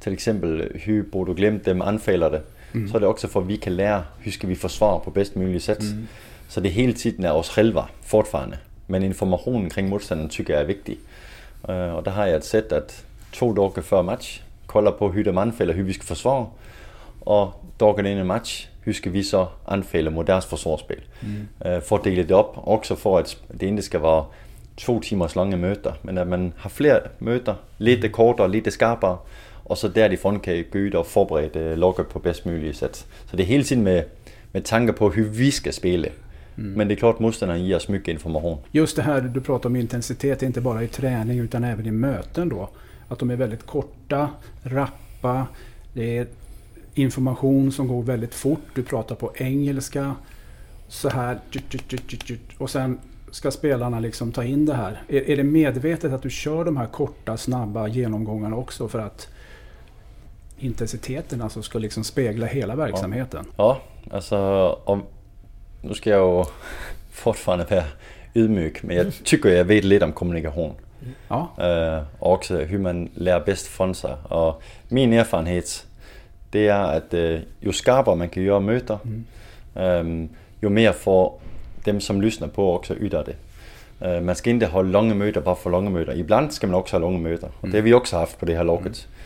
till 0.01 0.13
exempel 0.13 0.73
hur 0.75 1.03
borde 1.03 1.31
du 1.31 1.35
glömt 1.35 1.65
dem 1.65 1.83
anfalder 1.83 2.31
det. 2.31 2.43
Mm. 2.73 2.89
Så 2.89 2.97
är 2.97 3.01
det 3.01 3.07
också 3.07 3.29
för 3.29 3.41
att 3.41 3.47
vi 3.47 3.57
kan 3.57 3.77
lära 3.77 4.05
hur 4.19 4.33
ska 4.33 4.47
vi 4.47 4.57
försvara 4.57 4.99
på 4.99 5.11
bäst 5.11 5.35
möjligt 5.35 5.63
sätt. 5.63 5.81
Mm. 5.81 6.07
Så 6.49 6.61
det 6.61 6.69
hela 6.69 6.93
tiden 6.93 7.25
är 7.25 7.33
oss 7.33 7.49
själva 7.49 7.89
fortfarande. 8.03 8.59
Men 8.87 9.03
informationen 9.03 9.71
kring 9.71 9.89
motståndaren 9.89 10.31
tycker 10.31 10.53
jag 10.53 10.63
är 10.63 10.67
viktig. 10.67 10.99
Uh, 11.69 11.91
och 11.91 12.03
där 12.03 12.11
har 12.11 12.27
jag 12.27 12.37
ett 12.37 12.45
sätt 12.45 12.73
att 12.73 13.05
två 13.31 13.53
dagar 13.53 13.83
före 13.83 14.03
match 14.03 14.41
kolla 14.67 14.91
på 14.91 15.13
hur 15.13 15.25
de 15.25 15.39
anfaller, 15.39 15.75
hur 15.75 15.83
vi 15.83 15.93
ska 15.93 16.03
försvara. 16.03 16.47
Och 17.21 17.65
dagen 17.79 18.07
innan 18.07 18.27
match, 18.27 18.67
hur 18.83 18.93
ska 18.93 19.11
vi 19.11 19.25
så 19.25 19.49
anfalla 19.65 20.11
mot 20.11 20.27
deras 20.27 20.47
försvarsspel. 20.47 21.01
Mm. 21.21 21.49
Uh, 21.67 21.81
för 21.81 21.97
att 21.97 22.05
dela 22.05 22.23
det 22.23 22.35
upp, 22.35 22.53
också 22.57 22.97
för 22.97 23.21
att 23.21 23.37
det 23.49 23.67
inte 23.67 23.83
ska 23.83 23.99
vara 23.99 24.25
två 24.77 25.01
timars 25.01 25.35
långa 25.35 25.57
möten, 25.57 25.93
men 26.03 26.19
att 26.19 26.29
man 26.29 26.53
har 26.57 26.71
fler 26.71 27.11
möten, 27.19 27.55
lite 27.77 28.09
kortare, 28.09 28.49
lite 28.49 28.71
skarpare 28.71 29.17
och 29.67 29.79
så 29.79 29.89
därifrån 29.89 30.41
kan 30.41 30.65
gå 30.73 30.79
ut 30.79 30.95
och 30.95 31.07
förbereda 31.07 31.77
laget 31.77 32.09
på 32.09 32.19
bäst 32.19 32.45
möjliga 32.45 32.73
sätt. 32.73 33.07
Så 33.31 33.37
det 33.37 33.43
är 33.43 33.47
hela 33.47 33.65
tiden 33.65 33.85
med, 33.85 34.05
med 34.53 34.65
tankar 34.65 34.93
på 34.93 35.11
hur 35.11 35.25
vi 35.25 35.53
ska 35.53 35.73
spela. 35.73 36.09
Mm. 36.59 36.73
Men 36.73 36.89
det 36.89 36.95
är 36.95 36.97
klart 36.97 37.19
motståndaren 37.19 37.65
ger 37.65 37.77
oss 37.77 37.89
mycket 37.89 38.09
information. 38.09 38.59
Just 38.73 38.97
det 38.97 39.03
här 39.03 39.21
du 39.21 39.41
pratar 39.41 39.69
om 39.69 39.77
intensitet, 39.77 40.43
inte 40.43 40.61
bara 40.61 40.83
i 40.83 40.89
träning 40.89 41.39
utan 41.39 41.65
även 41.65 41.87
i 41.87 41.91
möten 41.91 42.49
då. 42.49 42.69
Att 43.09 43.19
de 43.19 43.31
är 43.31 43.37
väldigt 43.37 43.67
korta, 43.67 44.31
rappa, 44.63 45.47
det 45.93 46.19
är 46.19 46.27
information 46.95 47.73
som 47.73 47.89
går 47.89 48.03
väldigt 48.03 48.35
fort. 48.35 48.61
Du 48.75 48.83
pratar 48.83 49.15
på 49.15 49.33
engelska. 49.35 50.15
Så 50.89 51.09
här. 51.09 51.39
Och 52.59 52.71
sen 52.71 52.99
ska 53.31 53.51
spelarna 53.51 54.01
liksom 54.01 54.33
ta 54.33 54.45
in 54.45 54.67
det 54.67 54.75
här. 54.75 55.03
Är, 55.09 55.31
är 55.31 55.37
det 55.37 55.43
medvetet 55.43 56.13
att 56.13 56.23
du 56.23 56.31
kör 56.31 56.65
de 56.65 56.77
här 56.77 56.87
korta, 56.87 57.37
snabba 57.37 57.89
genomgångarna 57.89 58.57
också 58.57 58.89
för 58.89 58.99
att 58.99 59.29
intensiteten 60.59 61.43
alltså 61.43 61.63
ska 61.63 61.79
liksom 61.79 62.05
spegla 62.05 62.47
hela 62.47 62.77
verksamheten. 62.77 63.45
Ja, 63.57 63.81
ja 64.07 64.17
alltså 64.17 64.39
om, 64.85 65.03
nu 65.81 65.95
ska 65.95 66.11
jag 66.11 66.47
fortfarande 67.13 67.65
vara 67.65 67.85
ödmjuk, 68.35 68.83
men 68.83 68.97
jag 68.97 69.13
tycker 69.25 69.49
jag 69.49 69.65
vet 69.65 69.85
lite 69.85 70.05
om 70.05 70.13
kommunikation. 70.13 70.73
Ja. 71.29 71.49
Uh, 71.61 72.05
och 72.19 72.33
också 72.33 72.57
hur 72.57 72.79
man 72.79 73.09
lär 73.15 73.41
bäst 73.41 73.67
från 73.67 73.95
sig. 73.95 74.15
Och 74.29 74.63
min 74.89 75.13
erfarenhet, 75.13 75.87
det 76.51 76.69
är 76.69 76.97
att 76.97 77.15
uh, 77.15 77.39
ju 77.61 77.73
skarpare 77.73 78.17
man 78.17 78.29
kan 78.29 78.43
göra 78.43 78.61
möten, 78.61 78.99
mm. 79.75 80.07
um, 80.07 80.29
ju 80.61 80.69
mer 80.69 80.93
får 80.93 81.39
dem 81.85 82.01
som 82.01 82.23
lyssnar 82.23 82.49
på 82.49 82.75
också 82.75 82.97
yttra 82.97 83.25
det. 83.25 83.37
Uh, 84.07 84.21
man 84.21 84.35
ska 84.35 84.51
inte 84.51 84.67
ha 84.67 84.83
långa 84.83 85.15
möten 85.15 85.43
bara 85.45 85.55
för 85.55 85.71
långa 85.71 85.91
möten. 85.91 86.19
Ibland 86.19 86.53
ska 86.53 86.67
man 86.67 86.75
också 86.75 86.97
ha 86.97 87.01
långa 87.01 87.19
möten. 87.19 87.51
Och 87.61 87.69
det 87.69 87.79
har 87.79 87.83
vi 87.83 87.95
också 87.95 88.17
haft 88.17 88.41
på 88.41 88.47
det 88.47 88.55
här 88.55 88.65
laget. 88.65 88.87
Mm. 88.87 89.17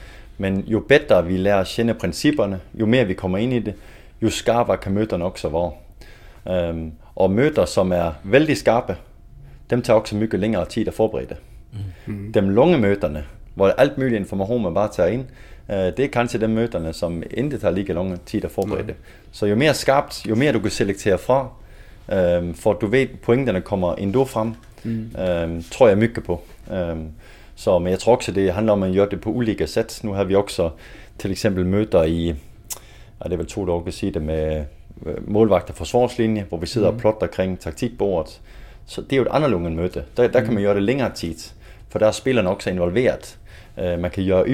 Men 0.40 0.64
ju 0.66 0.80
bättre 0.80 1.22
vi 1.22 1.38
lär 1.38 1.64
känna 1.64 1.94
principerna, 1.94 2.58
ju 2.72 2.86
mer 2.86 3.04
vi 3.04 3.14
kommer 3.14 3.38
in 3.38 3.52
i 3.52 3.60
det, 3.60 3.74
ju 4.18 4.30
skarpare 4.30 4.76
kan 4.76 4.94
mötena 4.94 5.26
också 5.26 5.48
vara. 5.48 5.72
Um, 6.44 6.92
och 7.04 7.30
möten 7.30 7.66
som 7.66 7.92
är 7.92 8.12
väldigt 8.22 8.58
skarpa, 8.58 8.94
de 9.68 9.82
tar 9.82 9.94
också 9.94 10.14
mycket 10.14 10.40
längre 10.40 10.66
tid 10.66 10.88
att 10.88 10.94
förbereda. 10.94 11.36
Mm. 12.06 12.32
De 12.32 12.50
långa 12.50 12.78
mötena, 12.78 13.22
var 13.54 13.70
all 13.70 13.90
möjlig 13.96 14.16
information 14.16 14.62
man 14.62 14.74
bara 14.74 14.88
tar 14.88 15.08
in, 15.08 15.20
uh, 15.20 15.26
det 15.66 15.98
är 15.98 16.08
kanske 16.08 16.38
de 16.38 16.48
mötena 16.48 16.92
som 16.92 17.24
inte 17.30 17.58
tar 17.58 17.72
lika 17.72 17.92
lång 17.92 18.18
tid 18.18 18.44
att 18.44 18.52
förbereda. 18.52 18.82
Mm. 18.82 18.96
Så 19.32 19.46
ju 19.46 19.56
mer 19.56 19.72
skarpt, 19.72 20.26
ju 20.26 20.34
mer 20.34 20.52
du 20.52 20.60
kan 20.60 20.70
selektera 20.70 21.18
från, 21.18 21.46
um, 22.06 22.54
för 22.54 22.70
att 22.70 22.80
du 22.80 22.86
vet 22.86 23.22
poängerna 23.22 23.60
kommer 23.60 24.00
ändå 24.00 24.24
fram, 24.24 24.54
mm. 24.84 25.10
um, 25.18 25.62
tror 25.62 25.88
jag 25.88 25.98
mycket 25.98 26.24
på. 26.24 26.40
Um, 26.70 27.14
så, 27.60 27.78
men 27.78 27.92
jag 27.92 28.00
tror 28.00 28.14
också 28.14 28.32
det 28.32 28.50
handlar 28.50 28.74
om 28.74 28.82
att 28.82 28.94
göra 28.94 29.08
det 29.08 29.16
på 29.16 29.30
olika 29.30 29.66
sätt. 29.66 30.00
Nu 30.02 30.10
har 30.10 30.24
vi 30.24 30.36
också 30.36 30.72
till 31.16 31.32
exempel 31.32 31.64
möten 31.64 32.04
i, 32.04 32.34
ja, 33.18 33.28
det 33.28 33.34
är 33.34 33.36
väl 33.36 33.46
två 33.46 33.64
dagar 33.64 33.90
sedan 33.90 34.26
med 34.26 34.64
målvakt 35.26 35.70
och 35.70 35.76
försvarslinje, 35.76 36.44
där 36.50 36.58
vi 36.58 36.66
och 36.66 36.88
mm. 36.88 37.00
plottar 37.00 37.26
kring 37.26 37.56
taktikbordet. 37.56 38.40
Så 38.86 39.00
det 39.00 39.16
är 39.16 39.20
ju 39.20 39.26
ett 39.26 39.32
annorlunda 39.32 39.70
möte. 39.70 40.04
Där, 40.14 40.22
där 40.22 40.32
kan 40.32 40.42
man 40.42 40.50
mm. 40.50 40.62
göra 40.62 40.74
det 40.74 40.80
längre 40.80 41.10
tid. 41.14 41.36
För 41.88 41.98
där 41.98 42.06
är 42.06 42.12
spelarna 42.12 42.50
också 42.50 42.70
involverade. 42.70 43.26
Øh, 43.76 43.98
man 43.98 44.10
kan 44.10 44.24
göra 44.24 44.44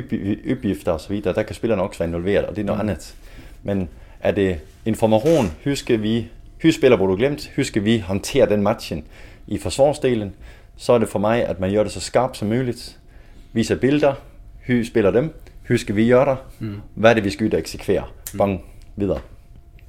uppgifter 0.51 0.95
och 0.95 1.01
så 1.01 1.13
vidare. 1.13 1.35
Där 1.35 1.43
kan 1.43 1.55
spelarna 1.55 1.83
också 1.83 2.03
vara 2.03 2.09
involverade 2.09 2.49
och 2.49 2.55
det 2.55 2.61
är 2.61 2.65
något 2.65 2.81
mm. 2.81 2.89
annat. 2.89 3.15
Men 3.63 3.89
är 4.21 4.33
det 4.33 4.59
information, 4.85 5.51
hur 5.63 5.75
ska 5.75 5.97
vi, 5.97 6.27
hur 6.59 6.73
spelar 6.73 6.97
Bodo 6.97 7.17
Glimt, 7.17 7.51
hur 7.55 7.65
ska 7.65 7.81
vi 7.81 7.99
hantera 7.99 8.47
den 8.47 8.63
matchen 8.63 9.03
i 9.47 9.59
försvarsdelen? 9.59 10.33
Så 10.77 10.95
är 10.95 10.99
det 10.99 11.07
för 11.07 11.19
mig 11.19 11.45
att 11.45 11.59
man 11.61 11.73
gör 11.73 11.85
det 11.85 11.91
så 11.91 12.01
skarpt 12.01 12.37
som 12.37 12.49
möjligt. 12.49 12.97
Visar 13.53 13.77
bilder, 13.77 14.15
hur 14.61 14.85
spelar 14.85 15.13
de, 15.13 15.31
hur 15.63 15.79
ska 15.79 15.93
vi 15.93 16.03
göra, 16.03 16.39
mm. 16.61 16.83
vad 16.95 17.11
är 17.11 17.15
det 17.15 17.21
vi 17.21 17.31
ska 17.31 17.45
ut 17.45 17.53
och 17.53 17.59
exekvera, 17.59 18.05
mm. 18.05 18.39
bang, 18.39 18.65
vidare. 18.95 19.19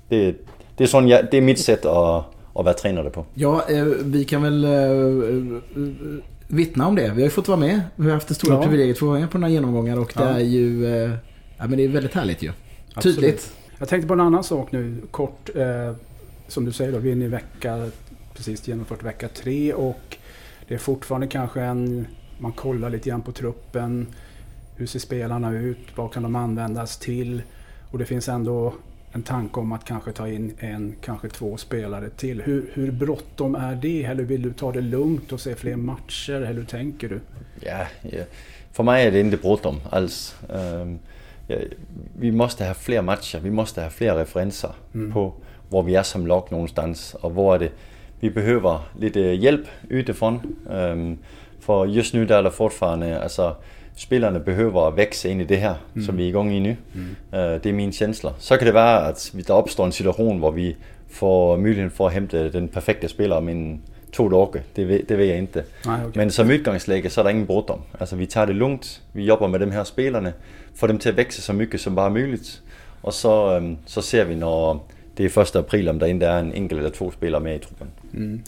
Det, 0.10 0.36
det, 0.76 0.84
är 0.84 0.88
sån, 0.88 1.08
det 1.08 1.34
är 1.34 1.42
mitt 1.42 1.60
sätt 1.60 1.86
att, 1.86 2.26
att 2.54 2.66
vara 2.66 2.74
tränare 2.74 3.10
på. 3.10 3.26
Ja, 3.34 3.70
eh, 3.70 3.84
vi 3.84 4.26
kan 4.26 4.42
väl 4.42 4.64
eh, 4.64 5.62
vittna 6.48 6.88
om 6.88 6.96
det. 6.96 7.02
Vi 7.02 7.08
har 7.10 7.20
ju 7.20 7.30
fått 7.30 7.48
vara 7.48 7.60
med. 7.60 7.82
Vi 7.96 8.06
har 8.06 8.14
haft 8.14 8.28
det 8.28 8.34
stora 8.34 8.56
ja. 8.56 8.62
privilegiet 8.62 8.96
att 8.96 9.00
få 9.00 9.06
vara 9.06 9.20
med 9.20 9.32
på 9.32 9.38
den 9.38 9.44
här 9.44 9.52
genomgången 9.52 10.00
och 10.00 10.14
ja. 10.16 10.22
det 10.22 10.30
är 10.30 10.40
ju 10.40 10.86
eh, 10.86 11.12
ja, 11.58 11.68
men 11.68 11.78
det 11.78 11.84
är 11.84 11.88
väldigt 11.88 12.14
härligt 12.14 12.44
ju. 12.44 12.52
Absolut. 12.94 13.16
Tydligt. 13.16 13.54
Jag 13.80 13.90
tänkte 13.90 14.08
på 14.08 14.14
en 14.14 14.20
annan 14.20 14.44
sak 14.44 14.72
nu 14.72 15.02
kort. 15.12 15.50
Eh, 15.56 15.96
som 16.48 16.66
du 16.66 16.72
säger 16.72 16.92
då, 16.92 16.98
vi 16.98 17.10
är 17.10 17.14
inne 17.14 17.26
i 17.26 17.28
vecka, 17.28 17.90
precis 18.34 18.68
genomfört 18.68 19.04
vecka 19.04 19.28
tre 19.28 19.74
och 19.74 20.18
det 20.68 20.74
är 20.74 20.80
fortfarande 20.80 21.28
kanske 21.28 21.62
en... 21.62 22.08
Man 22.40 22.52
kollar 22.52 22.90
lite 22.90 23.10
grann 23.10 23.22
på 23.22 23.32
truppen. 23.32 24.08
Hur 24.76 24.86
ser 24.86 25.00
spelarna 25.00 25.52
ut? 25.52 25.78
Vad 25.96 26.14
kan 26.14 26.24
de 26.24 26.36
användas 26.36 26.98
till? 26.98 27.42
Och 27.92 27.98
det 27.98 28.06
finns 28.06 28.30
ändå 28.30 28.74
en 29.12 29.24
tanke 29.24 29.60
om 29.60 29.72
att 29.72 29.86
kanske 29.86 30.12
ta 30.12 30.28
in 30.28 30.56
en, 30.60 30.96
kanske 31.02 31.30
två 31.30 31.58
spelare 31.58 32.10
till. 32.10 32.42
Hur, 32.42 32.72
hur 32.74 32.92
bråttom 32.92 33.56
är 33.56 33.76
det? 33.76 34.04
Eller 34.04 34.24
vill 34.24 34.42
du 34.42 34.54
ta 34.54 34.72
det 34.72 34.82
lugnt 34.82 35.32
och 35.32 35.42
se 35.42 35.56
fler 35.56 35.76
matcher? 35.76 36.34
Eller 36.34 36.54
hur 36.54 36.66
tänker 36.66 37.10
du? 37.10 37.20
Ja, 37.60 37.86
ja. 38.02 38.24
för 38.72 38.84
mig 38.84 39.08
är 39.08 39.12
det 39.12 39.20
inte 39.20 39.38
bråttom 39.38 39.80
alls. 39.90 40.36
Um, 40.50 41.00
ja, 41.48 41.56
vi 42.20 42.32
måste 42.32 42.66
ha 42.66 42.74
fler 42.74 43.02
matcher, 43.02 43.40
vi 43.40 43.52
måste 43.52 43.82
ha 43.82 43.90
fler 43.90 44.16
referenser 44.16 44.72
mm. 44.94 45.14
på, 45.14 45.34
hvor 45.70 45.84
vi 45.84 45.94
er 45.94 46.04
som 46.04 46.28
lag 46.28 46.52
någonstans, 46.52 47.16
og 47.22 47.32
hvor 47.32 47.56
er 47.56 47.60
det, 47.60 47.72
vi 48.22 48.30
behøver 48.30 48.90
lidt 48.96 49.40
hjælp 49.40 49.68
utifrån. 50.00 50.56
Um, 50.94 51.18
for 51.60 51.86
just 51.86 52.14
nu 52.14 52.24
der 52.24 52.36
er 52.36 52.42
der 52.42 52.50
fortfarande, 52.50 53.20
altså 53.20 53.54
spillerne 53.96 54.40
behøver 54.40 54.88
at 54.88 54.98
vækse 54.98 55.30
ind 55.30 55.42
i 55.42 55.44
det 55.44 55.58
her, 55.58 55.74
mm. 55.94 56.04
som 56.04 56.18
vi 56.18 56.24
er 56.24 56.28
i 56.28 56.32
gang 56.32 56.56
i 56.56 56.60
nu. 56.60 56.76
Mm. 56.94 57.16
Uh, 57.34 57.40
det 57.40 57.66
er 57.66 57.74
mine 57.74 57.92
kjensler. 57.92 58.32
Så 58.40 58.58
kan 58.58 58.68
det 58.68 58.74
være, 58.74 59.08
at 59.08 59.34
der 59.48 59.54
opstår 59.54 59.86
en 59.86 59.92
situation, 59.92 60.38
hvor 60.38 60.52
vi 60.52 60.76
får 61.10 61.58
muligheden 61.58 61.92
for 61.92 62.08
at 62.08 62.14
hente 62.14 62.52
den 62.54 62.68
perfekte 62.68 63.08
spiller 63.08 63.36
om 63.36 63.50
en 63.50 63.82
to 64.14 64.30
dage. 64.30 64.64
Det 64.76 64.88
ved, 64.88 65.04
det 65.04 65.18
ved 65.18 65.26
jeg 65.26 65.42
ikke. 65.42 65.64
Nej, 65.86 66.00
okay. 66.06 66.18
Men 66.20 66.32
som 66.32 66.48
udgangslæge, 66.48 67.10
så 67.10 67.22
er 67.22 67.24
der 67.24 67.30
ingen 67.30 67.48
brud 67.48 67.70
om. 67.70 67.82
Altså 68.00 68.16
vi 68.16 68.26
tager 68.26 68.46
det 68.46 68.56
lugnt, 68.56 69.02
vi 69.14 69.26
jobber 69.26 69.48
med 69.48 69.60
dem 69.60 69.72
her 69.72 69.84
spillerne, 69.84 70.34
får 70.76 70.88
dem 70.88 70.98
til 70.98 71.10
at 71.10 71.18
vækse 71.18 71.42
så 71.42 71.54
mycket 71.54 71.80
som 71.80 71.96
bare 71.96 72.10
muligt. 72.10 72.62
Og 73.04 73.14
så, 73.14 73.58
um, 73.58 73.78
så 73.86 74.02
ser 74.02 74.24
vi, 74.24 74.36
når 74.36 74.88
det 75.18 75.26
är 75.26 75.30
första 75.30 75.60
april 75.60 75.90
om 75.90 76.00
der 76.00 76.08
är 76.08 76.40
en 76.40 76.54
enkelt 76.54 76.80
eller 76.80 76.90
två 76.90 77.12
spelare 77.12 77.42
med 77.42 77.56
i 77.56 77.60
truppen. 77.60 77.88
Mm. 78.14 78.42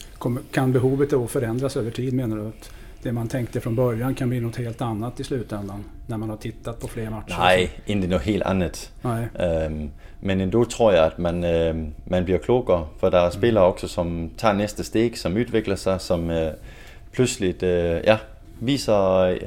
Kan 0.50 0.72
behovet 0.72 1.10
då 1.10 1.26
förändras 1.26 1.76
över 1.76 1.90
tid 1.90 2.12
menar 2.12 2.36
du? 2.36 2.46
Att 2.46 2.70
det 3.02 3.12
man 3.12 3.28
tänkte 3.28 3.60
från 3.60 3.76
början 3.76 4.14
kan 4.14 4.28
bli 4.28 4.40
något 4.40 4.56
helt 4.56 4.80
annat 4.80 5.20
i 5.20 5.24
slutändan 5.24 5.84
när 6.06 6.16
man 6.16 6.30
har 6.30 6.36
tittat 6.36 6.80
på 6.80 6.88
fler 6.88 7.10
matcher? 7.10 7.36
Nej, 7.38 7.70
inte 7.86 8.08
något 8.08 8.22
helt 8.22 8.44
annat. 8.44 8.92
Um, 9.02 9.90
men 10.20 10.40
ändå 10.40 10.64
tror 10.64 10.92
jag 10.92 11.06
att 11.06 11.18
man, 11.18 11.44
uh, 11.44 11.88
man 12.04 12.24
blir 12.24 12.38
klokare, 12.38 12.84
för 13.00 13.10
det 13.10 13.18
är 13.18 13.30
spelare 13.30 13.66
också 13.66 13.88
som 13.88 14.30
tar 14.36 14.54
nästa 14.54 14.82
steg, 14.82 15.18
som 15.18 15.36
utvecklar 15.36 15.76
sig, 15.76 16.00
som 16.00 16.30
uh, 16.30 16.52
plötsligt 17.12 17.62
uh, 17.62 17.70
ja, 18.04 18.18
visar 18.58 19.38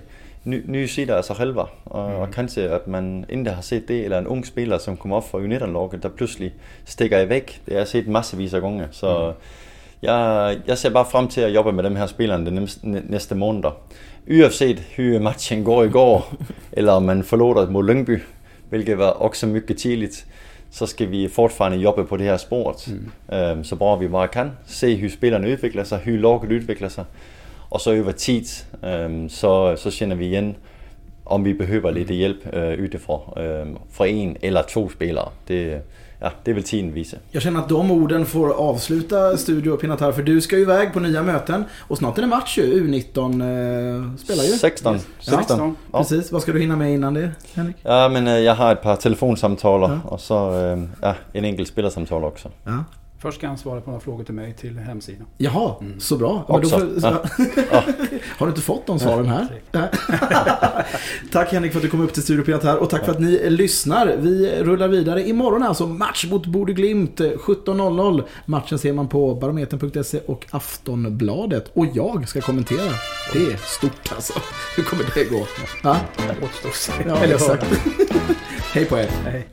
ny, 0.44 0.62
nye 0.66 0.88
sider 0.88 1.16
af 1.16 1.26
sig 1.26 1.36
selv, 1.36 1.58
og, 1.58 1.70
mm. 1.86 2.16
og 2.16 2.32
kanskje 2.32 2.70
at 2.70 2.88
man 2.88 3.26
ikke 3.30 3.52
har 3.52 3.62
set 3.62 3.88
det, 3.88 4.04
eller 4.04 4.18
en 4.18 4.28
ung 4.28 4.46
spiller, 4.48 4.78
som 4.78 4.98
kommer 4.98 5.18
op 5.18 5.30
fra 5.30 5.40
U19-laget, 5.40 6.04
der 6.04 6.10
pludselig 6.10 6.54
stikker 6.86 7.20
i 7.20 7.30
væk. 7.30 7.62
Det 7.66 7.74
har 7.74 7.80
jeg 7.80 7.88
set 7.88 8.08
massevis 8.08 8.54
af 8.54 8.62
gange, 8.62 8.88
så 8.92 9.28
mm. 9.28 9.36
Jeg, 10.04 10.58
jeg 10.68 10.78
ser 10.78 10.90
bare 10.90 11.06
frem 11.06 11.28
til 11.28 11.42
at 11.42 11.54
jobbe 11.54 11.72
med 11.72 11.84
dem 11.84 11.96
her 11.96 12.06
spillere 12.06 12.46
de 12.46 12.68
næste 13.10 13.36
måneder. 13.36 13.72
Uanset 14.28 14.84
hur 14.98 15.20
matchen 15.20 15.64
går 15.64 15.84
i 15.84 15.90
går, 15.90 16.34
eller 16.78 16.92
om 16.92 17.04
man 17.04 17.24
forlåter 17.24 17.70
mod 17.70 17.88
Lyngby, 17.88 18.22
hvilket 18.70 18.98
var 18.98 19.10
også 19.10 19.48
mycket 19.48 19.78
tidligt, 19.78 20.26
så 20.72 20.86
skal 20.86 21.12
vi 21.12 21.28
fortfarande 21.28 21.78
jobbe 21.78 22.06
på 22.06 22.18
det 22.18 22.26
her 22.26 22.38
sport, 22.38 22.88
mm. 22.88 23.36
øhm, 23.38 23.64
så 23.64 23.76
bra 23.76 23.96
vi 23.96 24.08
bare 24.08 24.28
kan. 24.28 24.52
Se, 24.66 24.98
hur 24.98 25.10
spillerne 25.10 25.48
udvikler 25.48 25.84
sig, 25.84 26.00
hur 26.06 26.18
laget 26.18 26.52
udvikler 26.52 26.90
sig, 26.90 27.06
og 27.70 27.82
så 27.82 28.02
over 28.04 28.12
tid, 28.12 28.46
øh, 28.84 29.30
så, 29.30 29.76
så 29.76 29.90
känner 29.92 30.16
vi 30.16 30.26
igen, 30.26 30.56
om 31.26 31.46
vi 31.46 31.54
behöver 31.54 31.92
lite 31.92 32.14
hjälp 32.14 32.54
øh, 32.54 32.80
utifrån. 32.80 33.34
Øh, 33.38 33.66
för 33.92 34.06
en 34.06 34.38
eller 34.42 34.62
två 34.62 34.90
spelare. 34.90 35.30
Det, 35.48 35.82
ja, 36.24 36.32
det 36.44 36.54
vill 36.54 36.64
tiden 36.64 36.94
visa. 36.94 37.18
Jag 37.32 37.44
känner 37.44 37.60
att 37.60 37.70
de 37.70 37.92
orden 37.92 38.26
får 38.26 38.50
avsluta 38.54 39.38
Studio 39.38 39.78
Pinatar 39.78 40.12
för 40.12 40.24
du 40.24 40.42
ska 40.42 40.56
ju 40.56 40.62
iväg 40.62 40.94
på 40.94 41.00
nya 41.00 41.24
möten 41.24 41.66
och 41.80 41.98
snart 41.98 42.18
är 42.18 42.22
det 42.22 42.28
match 42.28 42.58
ju. 42.58 42.88
U19 42.88 43.32
eh, 43.32 44.16
spelar 44.18 44.44
ju. 44.44 44.50
16. 44.50 45.00
16. 45.20 45.76
Ja, 45.92 45.98
Precis. 46.00 46.32
Vad 46.32 46.42
ska 46.42 46.52
du 46.52 46.60
hinna 46.60 46.76
med 46.76 46.94
innan 46.94 47.14
det, 47.14 47.32
Henrik? 47.54 47.76
Ja, 47.84 48.10
men 48.10 48.28
eh, 48.28 48.40
jag 48.40 48.56
har 48.56 48.72
ett 48.72 48.82
par 48.82 48.96
telefonsamtal 48.96 49.82
ja. 49.82 50.10
och 50.10 50.22
så 50.22 50.60
eh, 50.60 50.84
ja, 51.02 51.16
en 51.34 51.46
enkelt 51.46 51.68
spelarsamtal 51.68 52.24
också. 52.24 52.50
Ja. 52.64 52.84
Först 53.24 53.38
ska 53.38 53.48
han 53.48 53.58
svara 53.58 53.82
på 53.82 53.90
några 53.90 54.02
frågor 54.02 54.24
till 54.24 54.34
mig 54.34 54.54
till 54.54 54.78
hemsidan. 54.78 55.28
Jaha, 55.38 55.76
mm. 55.82 56.00
så 56.00 56.18
bra. 56.18 56.46
Men 56.50 56.70
får, 56.70 56.90
ja. 57.02 57.10
Har 58.38 58.46
du 58.46 58.50
inte 58.50 58.62
fått 58.62 58.88
de 58.88 59.00
svaren 59.00 59.26
här? 59.26 59.48
tack 61.32 61.52
Henrik 61.52 61.72
för 61.72 61.80
att 61.80 61.84
du 61.84 61.90
kom 61.90 62.02
upp 62.02 62.14
till 62.14 62.24
Studio 62.24 62.60
här 62.64 62.78
och 62.78 62.90
tack 62.90 63.06
för 63.06 63.12
att 63.12 63.20
ni 63.20 63.50
lyssnar. 63.50 64.16
Vi 64.18 64.64
rullar 64.64 64.88
vidare. 64.88 65.28
Imorgon 65.28 65.64
alltså 65.64 65.88
match 65.88 66.26
mot 66.30 66.46
Borde 66.46 66.74
Glimt 66.74 67.20
17.00. 67.20 68.24
Matchen 68.46 68.80
ser 68.80 68.94
man 68.94 69.08
på 69.08 69.36
barometern.se 69.36 70.20
och 70.26 70.46
Aftonbladet. 70.52 71.72
Och 71.74 71.86
jag 71.94 72.28
ska 72.30 72.42
kommentera. 72.42 72.92
Det 73.34 73.40
är 73.40 73.58
stort 73.58 74.12
alltså. 74.16 74.34
Hur 74.76 74.84
kommer 74.84 75.04
det 75.16 75.24
gå? 75.24 75.48
Ja, 75.84 75.98
Ja, 77.08 77.24
exakt. 77.24 77.66
Hej 78.74 78.86
på 78.86 78.98
er. 78.98 79.10
Hej. 79.26 79.48